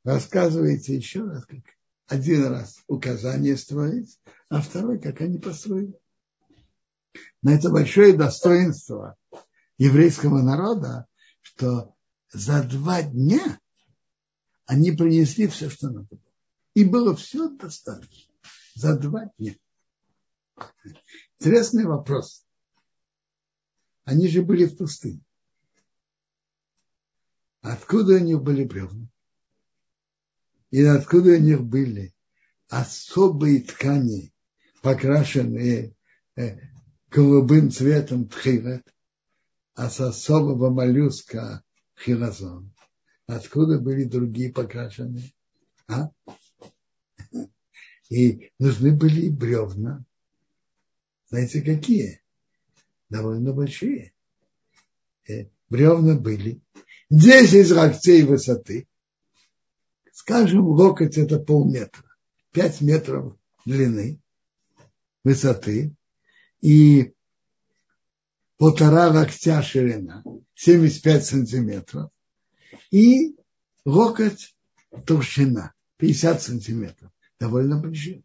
[0.05, 1.65] Рассказывается еще раз, как
[2.07, 4.19] один раз указание строить,
[4.49, 6.01] а второй, как они построили.
[7.43, 9.19] На это большое достоинство
[9.77, 11.07] еврейского народа,
[11.47, 11.95] что
[12.33, 13.61] за два дня
[14.65, 16.33] они принесли все, что надо было.
[16.75, 18.35] И было все достаточно.
[18.75, 19.55] За два дня.
[21.39, 22.45] Интересный вопрос.
[24.03, 25.23] Они же были в пустыне.
[27.61, 29.07] Откуда у них были бревна?
[30.71, 32.13] И откуда у них были
[32.69, 34.35] особые ткани,
[34.83, 35.95] покрашенные
[36.35, 36.59] э,
[37.09, 38.85] голубым цветом тхилет,
[39.77, 41.63] а с особого моллюска
[42.03, 42.73] хилозон.
[43.27, 45.33] Откуда были другие покрашенные?
[45.87, 46.11] А?
[48.09, 50.03] И нужны были бревна.
[51.29, 52.23] Знаете, какие?
[53.11, 54.15] Довольно большие.
[55.29, 56.61] Э, бревна были
[57.11, 58.89] 10 локтей высоты.
[60.11, 62.05] Скажем, локоть это полметра.
[62.53, 63.37] 5 метров
[63.67, 64.21] длины,
[65.23, 65.95] высоты.
[66.63, 67.13] И
[68.59, 70.23] полтора локтя ширина,
[70.55, 72.11] 75 сантиметров,
[72.91, 73.37] и
[73.85, 74.55] локоть
[75.05, 78.23] толщина, 50 сантиметров, довольно большие.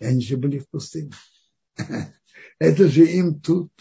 [0.00, 1.12] И они же были в пустыне.
[2.58, 3.72] Это же им тут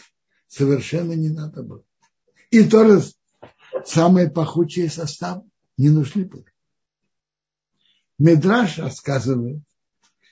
[0.48, 1.84] совершенно не надо было.
[2.52, 3.02] И тоже
[3.86, 6.46] самые пахучие составы не нужны были.
[8.19, 9.62] Медраж рассказывает,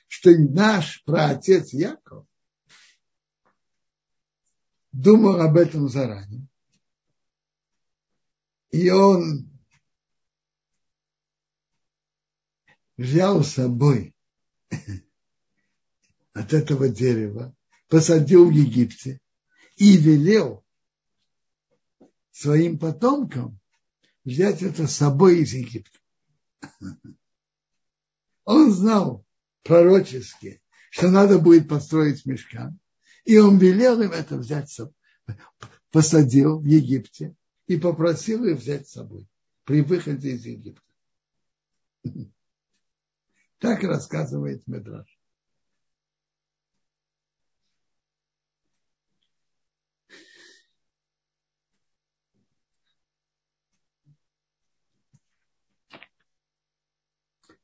[0.06, 2.26] что наш праотец Яков
[4.92, 6.46] думал об этом заранее.
[8.70, 9.50] И он
[12.96, 14.14] взял с собой
[16.32, 17.54] от этого дерева,
[17.88, 19.20] посадил в Египте
[19.76, 20.64] и велел
[22.30, 23.58] своим потомкам
[24.24, 25.98] взять это с собой из Египта.
[28.44, 29.24] Он знал
[29.62, 32.80] пророчески, что надо будет построить мешкан,
[33.24, 34.94] и он велел им это взять с собой.
[35.90, 37.34] Посадил в Египте
[37.66, 39.28] и попросил их взять с собой
[39.64, 40.82] при выходе из Египта.
[43.58, 45.06] Так рассказывает Медраж.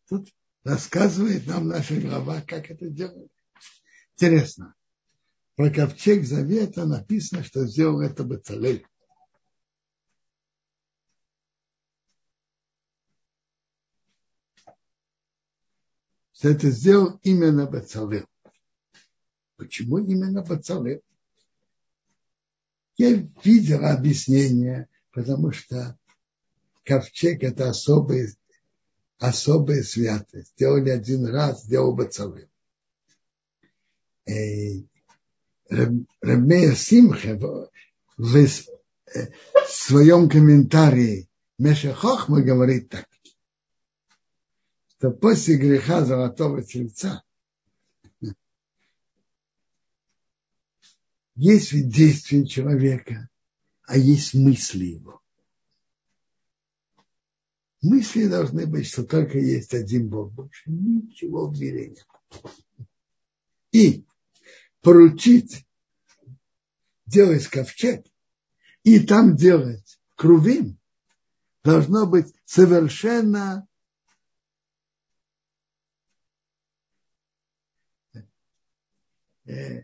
[0.08, 0.32] Тут
[0.62, 3.30] рассказывает нам наша глава, как это делать.
[4.14, 4.74] Интересно
[5.58, 8.86] про ковчег завета написано, что сделал это Бацалель.
[16.32, 18.24] что это сделал именно Бацалел.
[19.56, 21.02] Почему именно Бацалел?
[22.96, 25.98] Я видел объяснение, потому что
[26.84, 28.32] ковчег– это особая,
[29.18, 30.52] особая святость.
[30.52, 32.48] Сделали один раз, сделал Бацалел.
[35.68, 37.38] Рабмея Симхе
[38.16, 38.48] в
[39.68, 43.08] своем комментарии Меша Хохма говорит так,
[44.96, 47.22] что после греха золотого тельца
[51.34, 53.28] есть ведь действие человека,
[53.86, 55.20] а есть мысли его.
[57.80, 62.06] Мысли должны быть, что только есть один Бог, больше ничего в мире нет.
[63.70, 64.04] И
[64.80, 65.66] поручить
[67.06, 68.06] делать ковчег
[68.82, 70.78] и там делать крувим,
[71.64, 73.66] должно быть совершенно
[79.44, 79.82] э,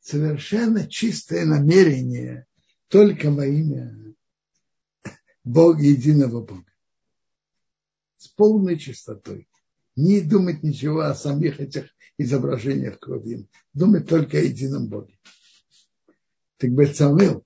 [0.00, 2.46] совершенно чистое намерение
[2.88, 4.14] только во имя
[5.42, 6.72] Бога, единого Бога.
[8.16, 9.48] С полной чистотой.
[9.96, 13.46] Не думать ничего о самих этих изображениях крови.
[13.72, 15.18] Думать только о едином Боге.
[16.56, 17.44] Так Бецалел,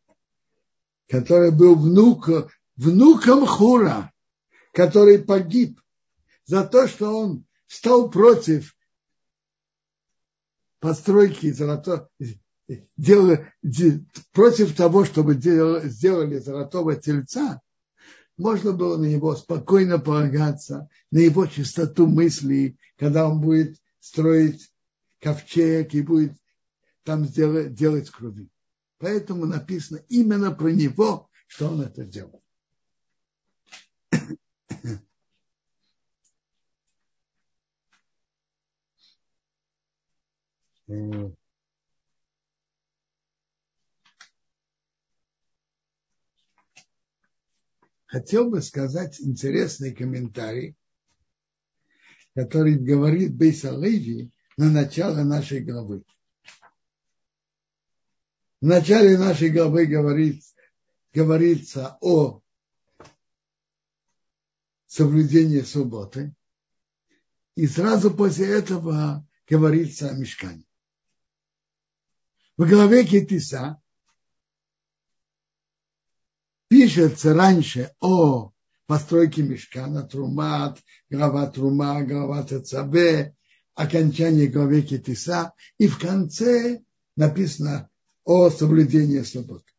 [1.09, 2.29] который был внук,
[2.77, 4.13] внуком Хура,
[4.73, 5.81] который погиб
[6.45, 8.75] за то, что он стал против
[10.81, 12.09] постройки золотого,
[12.97, 13.53] делали,
[14.33, 17.61] против того, чтобы делали, сделали золотого тельца,
[18.39, 24.73] можно было на него спокойно полагаться, на его чистоту мыслей, когда он будет строить
[25.21, 26.33] ковчег и будет
[27.03, 28.49] там делать, делать крови.
[28.99, 32.43] Поэтому написано именно про него, что он это делал.
[48.09, 50.77] Хотел бы сказать интересный комментарий,
[52.35, 56.03] который говорит Бейса Леви на начало нашей главы.
[58.63, 60.43] В начале нашей главы говорит,
[61.13, 62.41] говорится о
[64.87, 66.35] соблюдении субботы,
[67.57, 70.65] и сразу после этого говорится о мешкане.
[72.57, 73.83] В главе Китиса
[76.69, 78.53] пишется раньше о
[78.87, 80.79] постройке мешкана, трумат,
[81.11, 83.35] глава трума, глава ТЦБ,
[83.75, 86.83] окончание главы Китиса, и в конце
[87.17, 87.91] написано
[88.25, 89.73] о соблюдении субботы.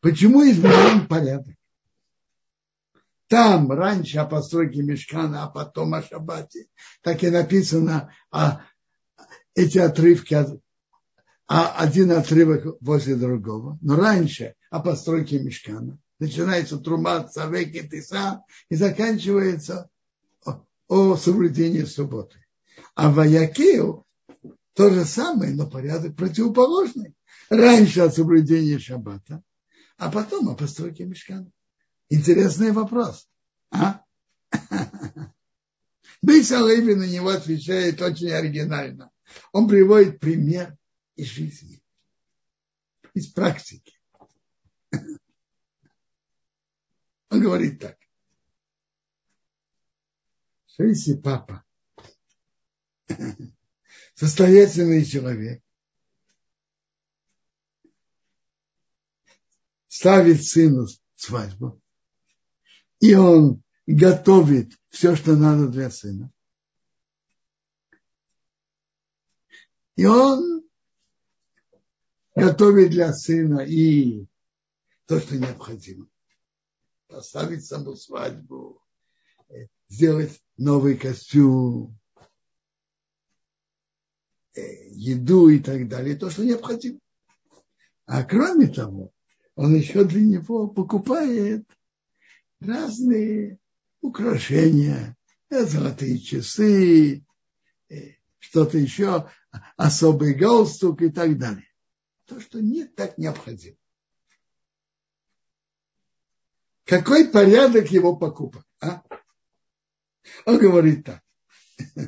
[0.00, 1.54] Почему изменен порядок?
[3.26, 6.68] Там раньше о постройке мешкана, а потом о шаббате.
[7.02, 8.62] Так и написано а
[9.54, 10.34] эти отрывки,
[11.48, 13.78] а один отрывок возле другого.
[13.80, 15.98] Но раньше о постройке мешкана.
[16.18, 19.88] Начинается трума, цавеки, тиса и заканчивается
[20.44, 22.44] о, о соблюдении субботы.
[22.94, 24.04] А в Аякею
[24.74, 27.14] то же самое, но порядок противоположный.
[27.48, 29.42] Раньше о соблюдении шаббата,
[29.96, 31.50] а потом о постройке мешкана.
[32.10, 33.26] Интересный вопрос.
[33.70, 34.02] А?
[36.22, 39.10] Бейс на него отвечает очень оригинально.
[39.52, 40.77] Он приводит пример
[41.18, 41.82] из жизни,
[43.12, 44.00] из практики.
[47.30, 47.98] Он говорит так.
[50.66, 51.64] Что если папа
[54.14, 55.60] состоятельный человек,
[59.88, 61.82] ставит сыну свадьбу,
[63.00, 66.32] и он готовит все, что надо для сына.
[69.96, 70.57] И он
[72.38, 74.26] готовит для сына и
[75.06, 76.06] то, что необходимо.
[77.08, 78.82] Поставить саму свадьбу,
[79.88, 81.98] сделать новый костюм,
[84.54, 86.98] э, еду и так далее, то, что необходимо.
[88.06, 89.12] А кроме того,
[89.54, 91.66] он еще для него покупает
[92.60, 93.58] разные
[94.00, 95.16] украшения,
[95.50, 97.24] э, золотые часы,
[97.88, 97.94] э,
[98.38, 99.30] что-то еще,
[99.76, 101.67] особый галстук и так далее.
[102.28, 103.78] То, что не так необходимо.
[106.84, 108.66] Какой порядок его покупок?
[108.80, 109.02] А?
[110.44, 111.22] Он говорит так.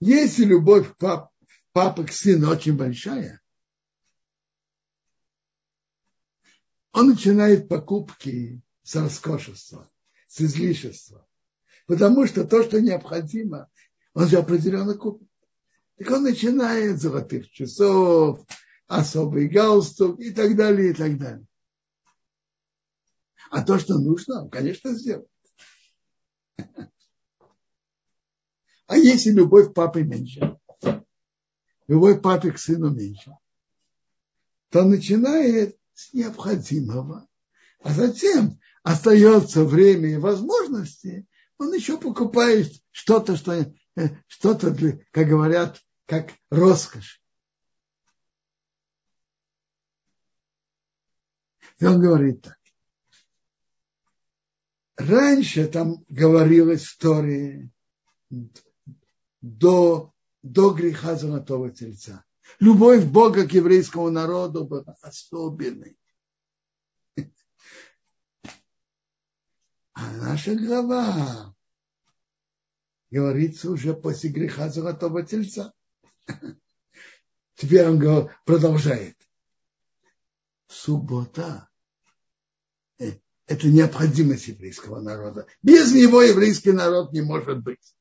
[0.00, 1.32] Если любовь пап,
[1.72, 3.40] папы к сыну очень большая,
[6.90, 9.88] он начинает покупки с роскошества,
[10.26, 11.24] с излишества.
[11.86, 13.70] Потому что то, что необходимо,
[14.14, 15.28] он же определенно купит.
[15.96, 18.44] Так он начинает золотых часов,
[18.86, 21.46] особый галстук и так далее, и так далее.
[23.50, 25.28] А то, что нужно, он, конечно, сделает.
[28.86, 30.58] А если любовь папы меньше,
[31.88, 33.36] любовь папы к сыну меньше,
[34.70, 37.26] то начинает с необходимого,
[37.80, 41.26] а затем остается время и возможности,
[41.58, 44.74] он еще покупает что-то, что, э, что-то,
[45.10, 47.20] как говорят, как роскошь.
[51.78, 52.58] И он говорит так.
[54.96, 57.70] Раньше там говорилось в Торе
[59.42, 62.24] до, до греха золотого тельца.
[62.60, 65.98] Любовь Бога к еврейскому народу была особенной.
[69.92, 71.54] А наша глава
[73.10, 75.74] говорится уже после греха золотого тельца.
[77.54, 79.16] Теперь он продолжает.
[80.68, 81.68] Суббота
[82.98, 83.12] э,–
[83.46, 85.46] это необходимость еврейского народа.
[85.62, 87.94] Без него еврейский народ не может быть.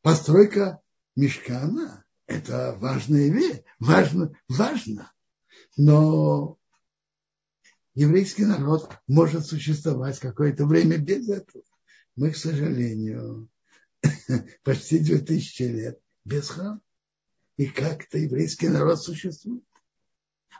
[0.00, 0.80] Постройка
[1.14, 5.12] мешкана– это важная вещь, важно, важно.
[5.76, 6.58] Но
[7.94, 11.64] еврейский народ может существовать какое-то время без этого.
[12.16, 13.48] Мы, к сожалению,
[14.64, 16.80] почти 2000 лет без храма.
[17.56, 19.62] И как-то еврейский народ существует.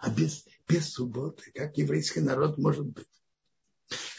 [0.03, 3.07] А без, без субботы, как еврейский народ может быть?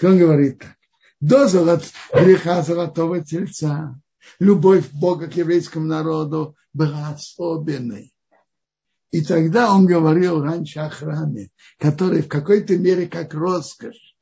[0.01, 0.77] Он говорит так.
[1.19, 3.99] До золот, греха золотого тельца
[4.39, 8.13] любовь Бога к еврейскому народу была особенной.
[9.11, 14.15] И тогда он говорил раньше о храме, который в какой-то мере как роскошь.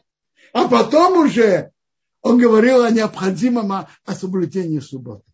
[0.54, 1.72] А потом уже
[2.22, 5.32] он говорил о необходимом о, о соблюдении субботы.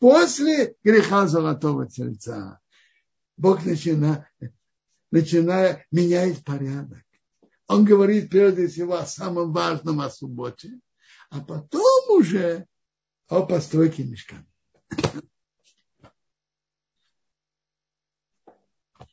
[0.00, 2.58] После греха золотого тельца
[3.36, 4.24] Бог начинает,
[5.12, 7.04] начиная, меняет порядок.
[7.68, 10.80] Он говорит прежде всего о самом важном, о субботе,
[11.30, 12.66] а потом уже
[13.28, 14.44] о постройке мешка.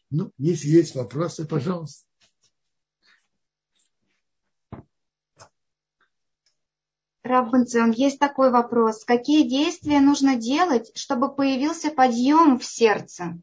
[0.09, 2.05] Ну, если есть вопросы, пожалуйста.
[7.21, 9.05] Равбенцион, есть такой вопрос.
[9.05, 13.39] Какие действия нужно делать, чтобы появился подъем в сердце?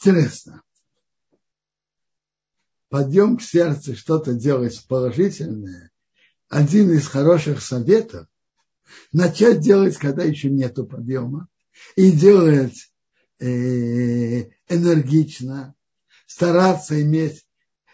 [0.00, 0.62] Интересно.
[2.88, 5.90] Подъем в сердце, что-то делать положительное.
[6.48, 8.26] Один из хороших советов–
[9.12, 11.48] начать делать, когда еще нету подъема.
[11.96, 12.90] И делать
[13.38, 15.74] э, энергично,
[16.26, 17.46] стараться иметь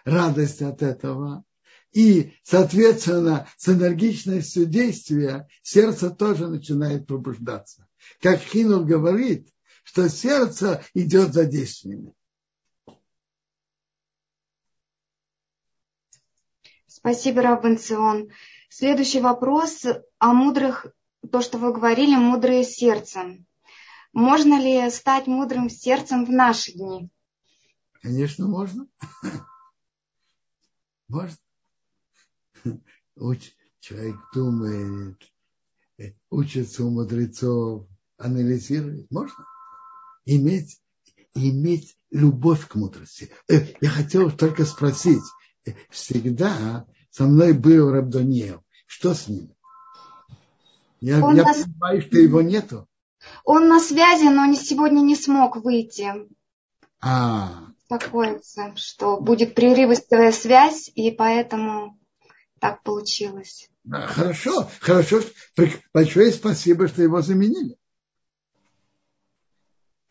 [0.04, 1.44] радость от этого.
[1.92, 7.83] И, соответственно, с энергичностью действия сердце тоже начинает пробуждаться.
[8.20, 9.48] Как Хинул говорит,
[9.82, 12.14] что сердце идет за действиями.
[16.86, 18.30] Спасибо, Рабенцион.
[18.70, 19.84] Следующий вопрос
[20.18, 20.86] о мудрых,
[21.30, 23.46] то, что вы говорили, мудрые сердцем.
[24.12, 27.10] Можно ли стать мудрым сердцем в наши дни?
[28.00, 28.86] Конечно, можно.
[31.08, 31.36] Можно.
[33.80, 35.18] Человек думает,
[35.98, 37.86] э, учится у мудрецов,
[38.24, 39.10] анализирует.
[39.10, 39.46] Можно.
[40.24, 40.80] Иметь,
[41.34, 43.30] иметь любовь к мудрости.
[43.48, 45.22] Э, я хотел только спросить.
[45.66, 48.60] Э, всегда со мной был Рабдониев.
[48.86, 49.54] Что с ним?
[51.00, 51.44] Я, я на...
[51.44, 52.88] понимаю, что его нету.
[53.44, 56.12] Он на связи, но сегодня не смог выйти.
[57.00, 61.98] А, беспокоиться, что будет прерывистая связь, и поэтому
[62.60, 63.68] так получилось.
[63.90, 65.20] Хорошо, хорошо.
[65.92, 67.76] Большое спасибо, что его заменили.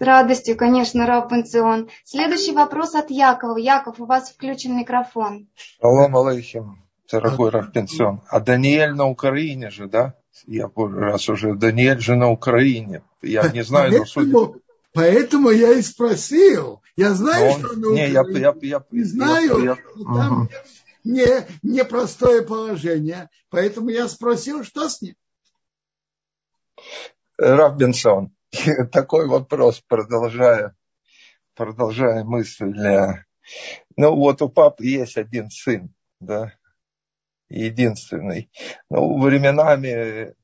[0.03, 1.87] С радостью, конечно, Рав Панцион.
[2.03, 3.57] Следующий вопрос от Якова.
[3.57, 5.47] Яков, у вас включен микрофон.
[5.79, 8.19] Аллам алейхим, дорогой Рав Пенсион.
[8.27, 10.13] А Даниэль на Украине же, да?
[10.45, 13.01] Я раз уже, Даниэль же на Украине.
[13.21, 14.59] Я не знаю, но судя...
[14.93, 16.81] Поэтому я и спросил.
[16.97, 20.49] Я знаю, он, что он не, я, я, я, не знаю, я, я, там ага.
[21.05, 23.29] не, непростое положение.
[23.49, 25.15] Поэтому я спросил, что с ним.
[27.37, 28.33] Робинсон,
[28.91, 30.75] такой вопрос, продолжая,
[31.55, 32.73] продолжая мысль.
[33.97, 36.53] Ну вот у папы есть один сын, да,
[37.49, 38.49] единственный.
[38.89, 40.35] Ну, временами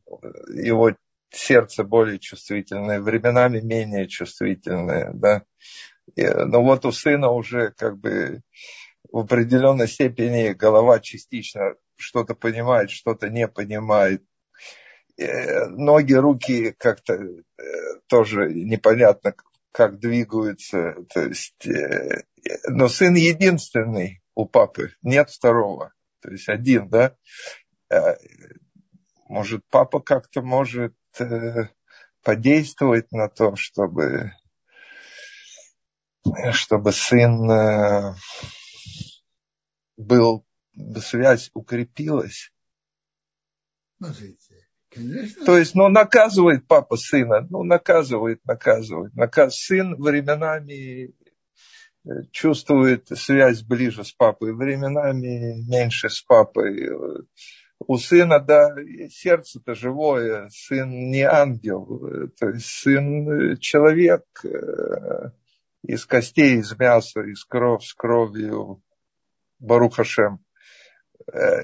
[0.50, 0.96] его
[1.32, 5.44] сердце более чувствительное, временами менее чувствительное, да.
[6.16, 8.42] Но вот у сына уже как бы
[9.12, 14.24] в определенной степени голова частично что-то понимает, что-то не понимает.
[15.20, 17.42] Э, ноги, руки как-то э,
[18.08, 19.36] тоже непонятно,
[19.74, 20.96] как двигаются.
[21.14, 22.24] То есть, э,
[22.70, 25.94] но сын единственный у папы, нет второго.
[26.22, 27.16] То есть один, да.
[29.28, 30.96] Может, папа как-то может
[32.24, 34.34] подействовать на то, чтобы,
[36.52, 38.16] чтобы сын
[39.98, 40.46] был,
[41.02, 42.52] связь укрепилась.
[43.98, 44.49] Смотрите.
[45.46, 49.14] То есть, ну, наказывает папа сына, ну, наказывает, наказывает.
[49.16, 51.14] Наказ сын временами
[52.06, 56.90] э, чувствует связь ближе с папой, временами меньше с папой.
[57.88, 58.76] У сына, да,
[59.10, 65.32] сердце-то живое, сын не ангел, то есть сын человек э,
[65.84, 68.84] из костей, из мяса, из крови, с кровью,
[69.60, 70.40] Барухашем.
[71.32, 71.62] Э,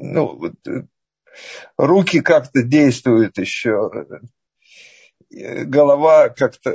[0.00, 0.52] ну,
[1.76, 3.90] руки как-то действуют еще,
[5.30, 6.70] голова как-то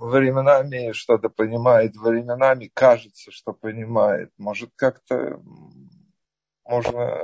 [0.00, 4.30] временами что-то понимает, временами кажется, что понимает.
[4.38, 5.40] Может, как-то
[6.64, 7.20] можно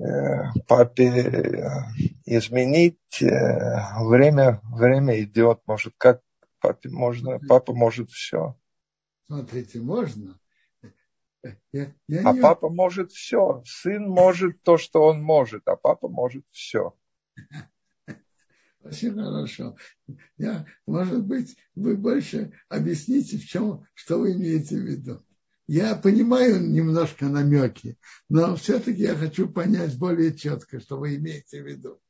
[0.00, 1.92] э, папе
[2.24, 3.22] изменить.
[3.22, 5.60] Э, время, время идет.
[5.66, 6.20] Может, как
[6.60, 8.56] папе можно, папа может все.
[9.26, 10.38] Смотрите, можно.
[11.72, 12.40] Я, я а не...
[12.40, 13.62] папа может все.
[13.66, 16.94] Сын может то, что он может, а папа может все.
[18.82, 19.76] Очень хорошо.
[20.36, 25.24] Я, может быть, вы больше объясните, в чем, что вы имеете в виду.
[25.66, 27.96] Я понимаю немножко намеки,
[28.28, 32.00] но все-таки я хочу понять более четко, что вы имеете в виду.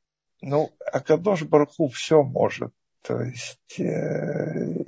[0.42, 2.72] Ну, Акадош Барху все может.
[3.02, 4.84] То есть э,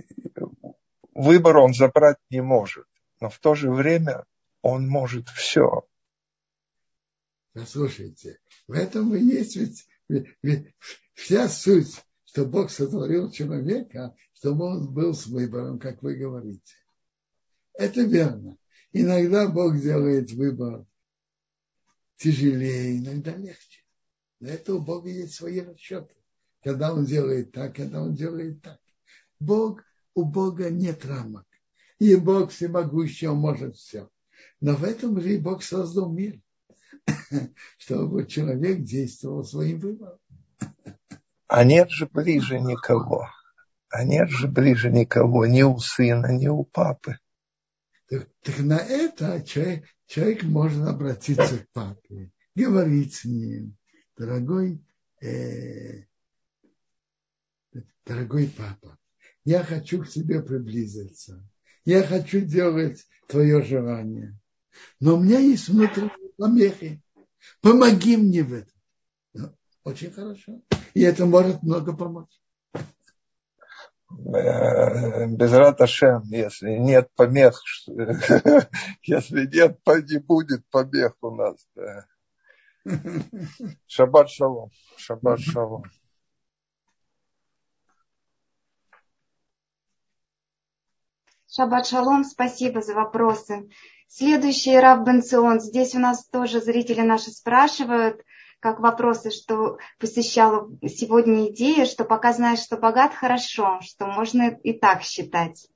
[1.14, 2.86] выбор он забрать не может.
[3.20, 4.24] Но в то же время
[4.66, 5.86] он может все.
[7.52, 9.86] Послушайте, в этом и есть ведь,
[10.42, 10.74] ведь,
[11.14, 16.74] вся суть, что Бог сотворил человека, чтобы он был с выбором, как вы говорите.
[17.74, 18.56] Это верно.
[18.92, 20.84] Иногда Бог делает выбор
[22.16, 23.84] тяжелее, иногда легче.
[24.40, 26.14] Для этого у Бога есть свои расчеты.
[26.64, 28.80] Когда он делает так, когда он делает так.
[29.38, 31.46] Бог, у Бога нет рамок.
[32.00, 34.10] И Бог всемогущий, он может все.
[34.60, 36.40] Но в этом же и Бог создал мир,
[37.78, 40.18] чтобы человек действовал своим выбором.
[41.48, 43.28] А нет же ближе никого.
[43.88, 47.18] А нет же ближе никого, ни у сына, ни у папы.
[48.08, 53.76] Так, так на это человек, человек может обратиться к папе, говорить с ним,
[54.16, 54.84] дорогой,
[55.22, 56.04] э,
[58.04, 58.98] дорогой папа,
[59.44, 61.48] я хочу к тебе приблизиться,
[61.84, 64.38] я хочу делать твое желание.
[65.00, 67.02] Но у меня есть внутренние помехи.
[67.60, 68.72] Помоги мне в этом.
[69.34, 69.52] Ну,
[69.84, 70.60] очень хорошо.
[70.94, 72.40] И это может много помочь.
[74.08, 77.60] Э, без Раташем, если нет помех,
[79.02, 81.56] если нет, не будет помех у нас.
[81.74, 82.06] Да.
[83.86, 84.70] Шаббат шалом.
[84.96, 85.82] Шаббат шалом.
[91.48, 93.68] Шаббат шалом, спасибо за вопросы.
[94.08, 95.60] Следующий Рав Бенцион.
[95.60, 98.22] Здесь у нас тоже зрители наши спрашивают,
[98.60, 104.72] как вопросы, что посещала сегодня идея, что пока знаешь, что богат, хорошо, что можно и
[104.72, 105.68] так считать.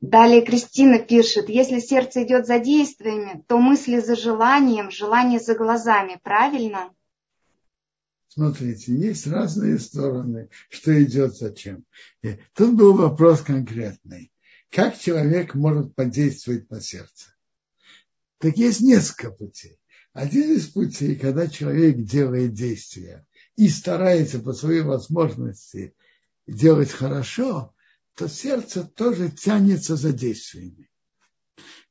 [0.00, 6.18] Далее Кристина пишет, если сердце идет за действиями, то мысли за желанием, желание за глазами,
[6.22, 6.90] правильно?
[8.28, 11.84] Смотрите, есть разные стороны, что идет зачем.
[12.54, 14.30] Тут был вопрос конкретный.
[14.70, 17.34] Как человек может подействовать на сердце?
[18.38, 19.80] Так есть несколько путей.
[20.12, 25.94] Один из путей, когда человек делает действия и старается по своей возможности
[26.46, 27.74] делать хорошо,
[28.14, 30.88] то сердце тоже тянется за действиями.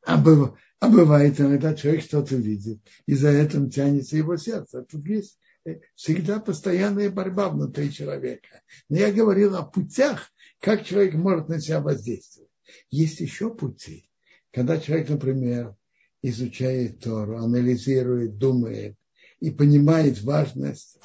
[0.05, 4.83] А, быв, а бывает иногда человек что-то видит, и за этим тянется его сердце.
[4.83, 8.61] Тут есть э, всегда постоянная борьба внутри человека.
[8.87, 12.48] Но я говорил о путях, как человек может на себя воздействовать.
[12.89, 14.09] Есть еще пути,
[14.51, 15.75] когда человек, например,
[16.21, 18.95] изучает Тору, анализирует, думает
[19.39, 20.97] и понимает важность,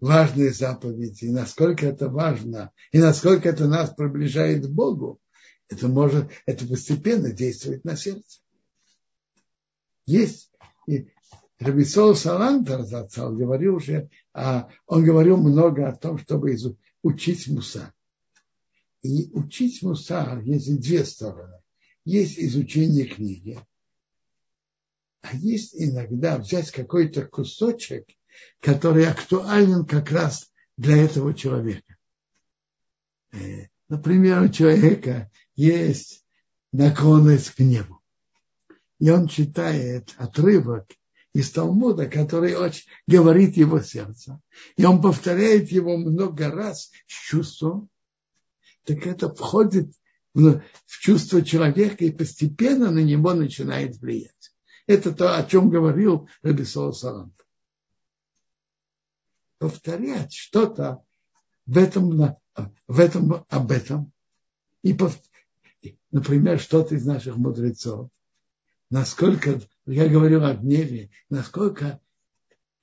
[0.00, 5.20] важные заповеди, насколько это важно, и насколько это нас приближает к Богу,
[5.68, 8.40] это может, это постепенно действует на сердце.
[10.06, 10.50] Есть,
[10.86, 11.08] и
[11.58, 16.54] Рабисол Салантер зацал говорил уже, а он говорил много о том, чтобы
[17.02, 17.93] учить муса.
[19.04, 21.60] И учить мусар есть две стороны.
[22.06, 23.60] Есть изучение книги,
[25.20, 28.06] А есть иногда взять какой-то кусочек,
[28.60, 31.96] который актуален как раз для этого человека.
[33.32, 36.24] Э, например, у человека есть
[36.72, 38.00] наклонность к небу.
[39.00, 40.90] И он читает отрывок
[41.34, 44.40] из Талмуда, который очень говорит его сердце.
[44.78, 47.90] И он повторяет его много раз с чувством.
[48.84, 49.92] Так это входит
[50.34, 54.52] в, в чувство человека и постепенно на него начинает влиять.
[54.86, 57.34] Это то, о чем говорил Рабисол Салант.
[59.58, 61.02] Повторять что-то
[61.66, 62.36] в этом,
[62.86, 64.12] в этом, об этом.
[64.82, 64.94] И,
[66.10, 68.10] например, что-то из наших мудрецов
[68.94, 72.00] насколько, я говорил о гневе, насколько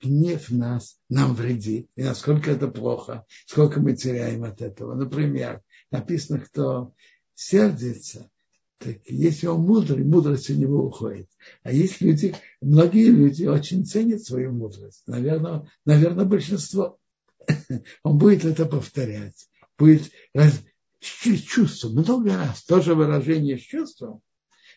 [0.02, 4.94] гнев нас, нам вредит, и насколько это плохо, сколько мы теряем от этого.
[4.94, 5.62] Например,
[5.92, 6.94] написано, кто
[7.34, 8.30] сердится,
[8.78, 11.28] так если он мудрый, мудрость у него уходит.
[11.62, 15.04] А есть люди, многие люди очень ценят свою мудрость.
[15.06, 16.98] Наверное, наверное большинство.
[18.02, 19.48] Он будет это повторять.
[19.78, 20.60] Будет раз,
[21.00, 22.62] чувство, много раз.
[22.64, 24.22] Тоже выражение с чувством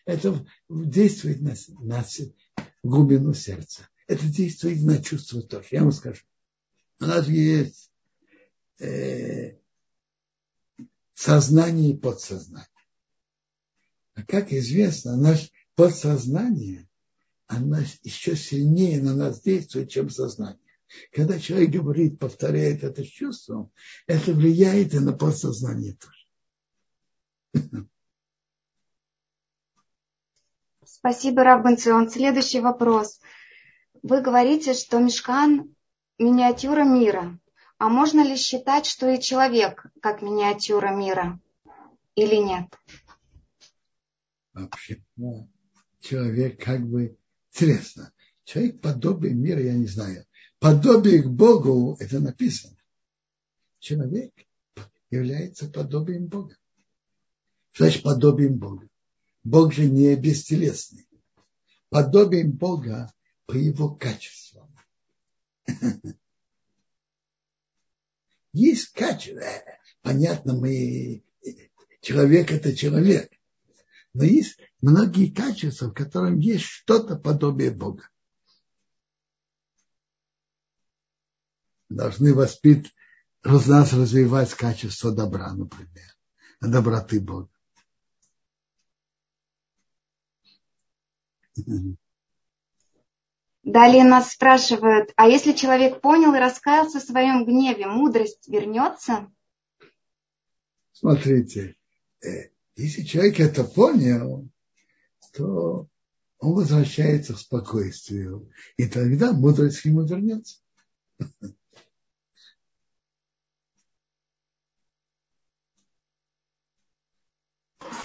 [0.06, 2.04] это действует на, на
[2.82, 3.88] глубину сердца.
[4.06, 5.66] Это действует на чувство тоже.
[5.72, 6.22] Я вам скажу.
[7.00, 7.90] У нас есть
[8.78, 9.56] э,
[11.16, 12.68] сознание и подсознание.
[14.14, 16.88] А как известно, наше подсознание,
[17.46, 20.60] оно еще сильнее на нас действует, чем сознание.
[21.12, 23.72] Когда человек говорит, повторяет это с чувством,
[24.06, 27.86] это влияет и на подсознание тоже.
[30.84, 32.10] Спасибо, Раббанцион.
[32.10, 33.20] Следующий вопрос.
[34.02, 35.74] Вы говорите, что мешкан–
[36.18, 37.38] миниатюра мира.
[37.78, 41.38] А можно ли считать, что и человек как миниатюра мира?
[42.14, 42.66] Или нет?
[44.54, 45.50] Вообще, ну,
[46.00, 47.18] человек как бы
[47.52, 48.12] интересно.
[48.44, 50.24] Человек подобие мира, я не знаю.
[50.58, 52.76] Подобие к Богу, это написано.
[53.78, 54.32] Человек
[55.10, 56.56] является подобием Бога.
[57.76, 58.88] Значит подобием Бога?
[59.44, 61.06] Бог же не бестелесный.
[61.90, 63.12] Подобием Бога
[63.44, 64.74] по его качествам.
[68.56, 69.44] Есть качество.
[70.00, 71.22] Понятно, мы
[72.00, 73.30] человек это человек.
[74.14, 78.08] Но есть многие качества, в котором есть что-то подобие Бога.
[81.90, 82.94] Должны воспитать,
[83.44, 86.16] нас развивать качество добра, например,
[86.62, 87.50] доброты Бога.
[93.66, 99.28] Далее нас спрашивают, а если человек понял и раскаялся в своем гневе, мудрость вернется?
[100.92, 101.74] Смотрите,
[102.24, 104.48] э, если человек это понял,
[105.34, 105.88] то
[106.38, 110.58] он возвращается к спокойствию, и тогда мудрость ему вернется.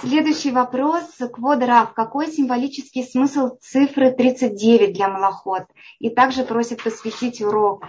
[0.02, 1.06] Следующий вопрос.
[1.32, 1.94] Кводрав.
[1.94, 5.64] Какой символический смысл цифры 39 для Малахот?
[6.00, 7.86] И также просит посвятить урок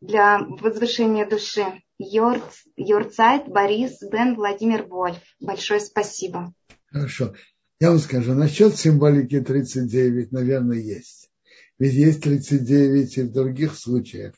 [0.00, 1.64] для возвышения души.
[1.98, 5.18] Йорцайт Борис Бен Владимир Вольф.
[5.40, 6.52] Большое спасибо.
[6.92, 7.34] Хорошо.
[7.80, 11.30] Я вам скажу, насчет символики 39, наверное, есть.
[11.78, 14.34] Ведь есть 39 и в других случаях.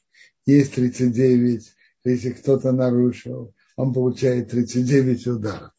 [0.46, 1.72] Есть 39,
[2.04, 5.70] если кто-то нарушил, он получает 39 ударов.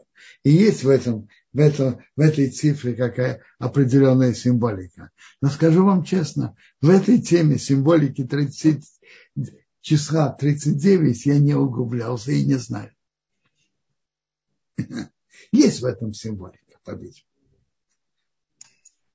[0.43, 5.11] И есть в, этом, в, этом, в этой цифре какая определенная символика.
[5.41, 8.85] Но скажу вам честно, в этой теме символики 30,
[9.81, 12.91] числа 39 я не углублялся и не знаю.
[15.51, 17.27] Есть в этом символика, по-видимому.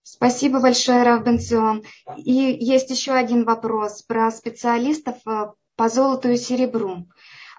[0.03, 1.85] Спасибо большое, Рав Бенцион.
[2.19, 7.09] И есть еще один вопрос про специалистов э, по золоту и серебру.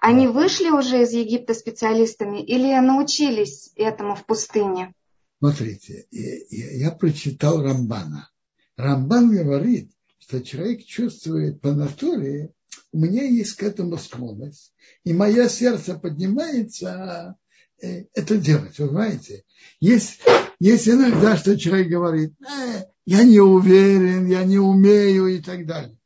[0.00, 4.92] Они вышли уже из Египта специалистами или научились этому в пустыне?
[5.38, 8.30] Смотрите, я прочитал Рамбана.
[8.76, 12.52] Рамбан говорит, что человек чувствует по натуре,
[12.92, 14.72] у меня есть к этому склонность,
[15.04, 17.36] и мое сердце поднимается
[17.80, 19.44] э, это делать, вы знаете.
[19.80, 20.20] Есть,
[20.58, 25.96] есть иногда, что человек говорит, э, я не уверен, я не умею и так далее.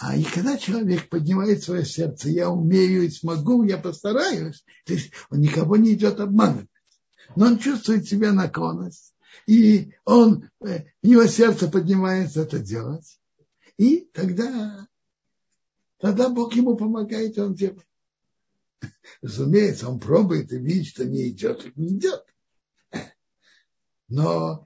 [0.00, 5.10] А и когда человек поднимает свое сердце, я умею и смогу, я постараюсь, то есть
[5.28, 6.68] он никого не идет обманывать.
[7.34, 9.12] Но он чувствует себя наклонность,
[9.46, 13.18] и он, э, у него сердце поднимается это делать.
[13.76, 14.86] И тогда,
[15.98, 17.84] тогда Бог ему помогает, он делает.
[19.20, 22.24] Разумеется, он пробует и видит, что не идет, и не идет.
[24.08, 24.64] Но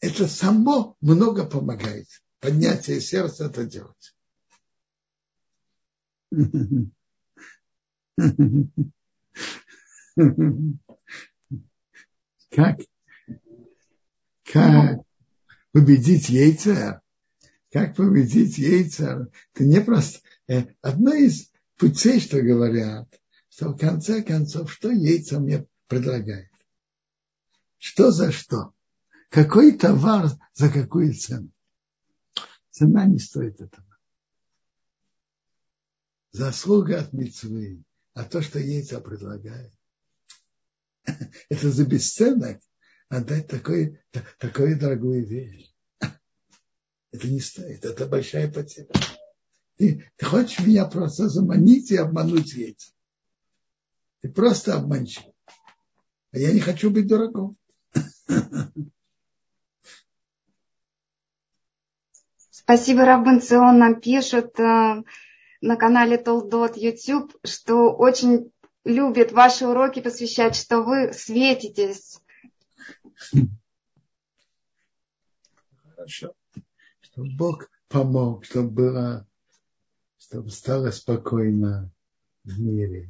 [0.00, 2.08] это само много помогает.
[2.40, 4.14] Поднятие сердца это делать.
[12.50, 12.80] Как,
[14.44, 15.00] как
[15.72, 17.02] победить яйца?
[17.70, 19.28] Как победить яйца?
[19.54, 20.20] Это не просто...
[20.48, 23.08] Э, одно из путей, что говорят,
[23.48, 26.50] что в конце концов, что яйца мне предлагает?
[27.78, 28.72] Что за что?
[29.28, 31.50] Какой товар за какую цену?
[32.70, 33.91] Цена не стоит этого.
[36.32, 39.72] Заслуга от мецвы, а то, что яйца предлагает,
[41.50, 42.60] это за бесценок
[43.08, 44.00] отдать такой,
[44.38, 45.70] такую дорогую вещь.
[47.12, 48.88] Это не стоит, это большая потеря.
[49.76, 52.92] Ты, ты хочешь меня просто заманить и обмануть яйца.
[54.22, 55.26] Ты просто обманщик.
[56.30, 57.58] А я не хочу быть дураком.
[62.50, 65.02] Спасибо, Раббенцион нам пишет э,
[65.62, 68.52] на канале Толдот YouTube, что очень
[68.84, 72.18] любит ваши уроки посвящать, что вы светитесь.
[75.94, 76.34] Хорошо.
[77.00, 79.26] Чтобы Бог помог, чтобы было,
[80.18, 81.90] чтобы стало спокойно
[82.42, 83.08] в мире.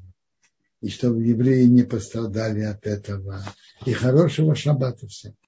[0.82, 3.42] И чтобы евреи не пострадали от этого.
[3.86, 5.34] И хорошего шаббата всем.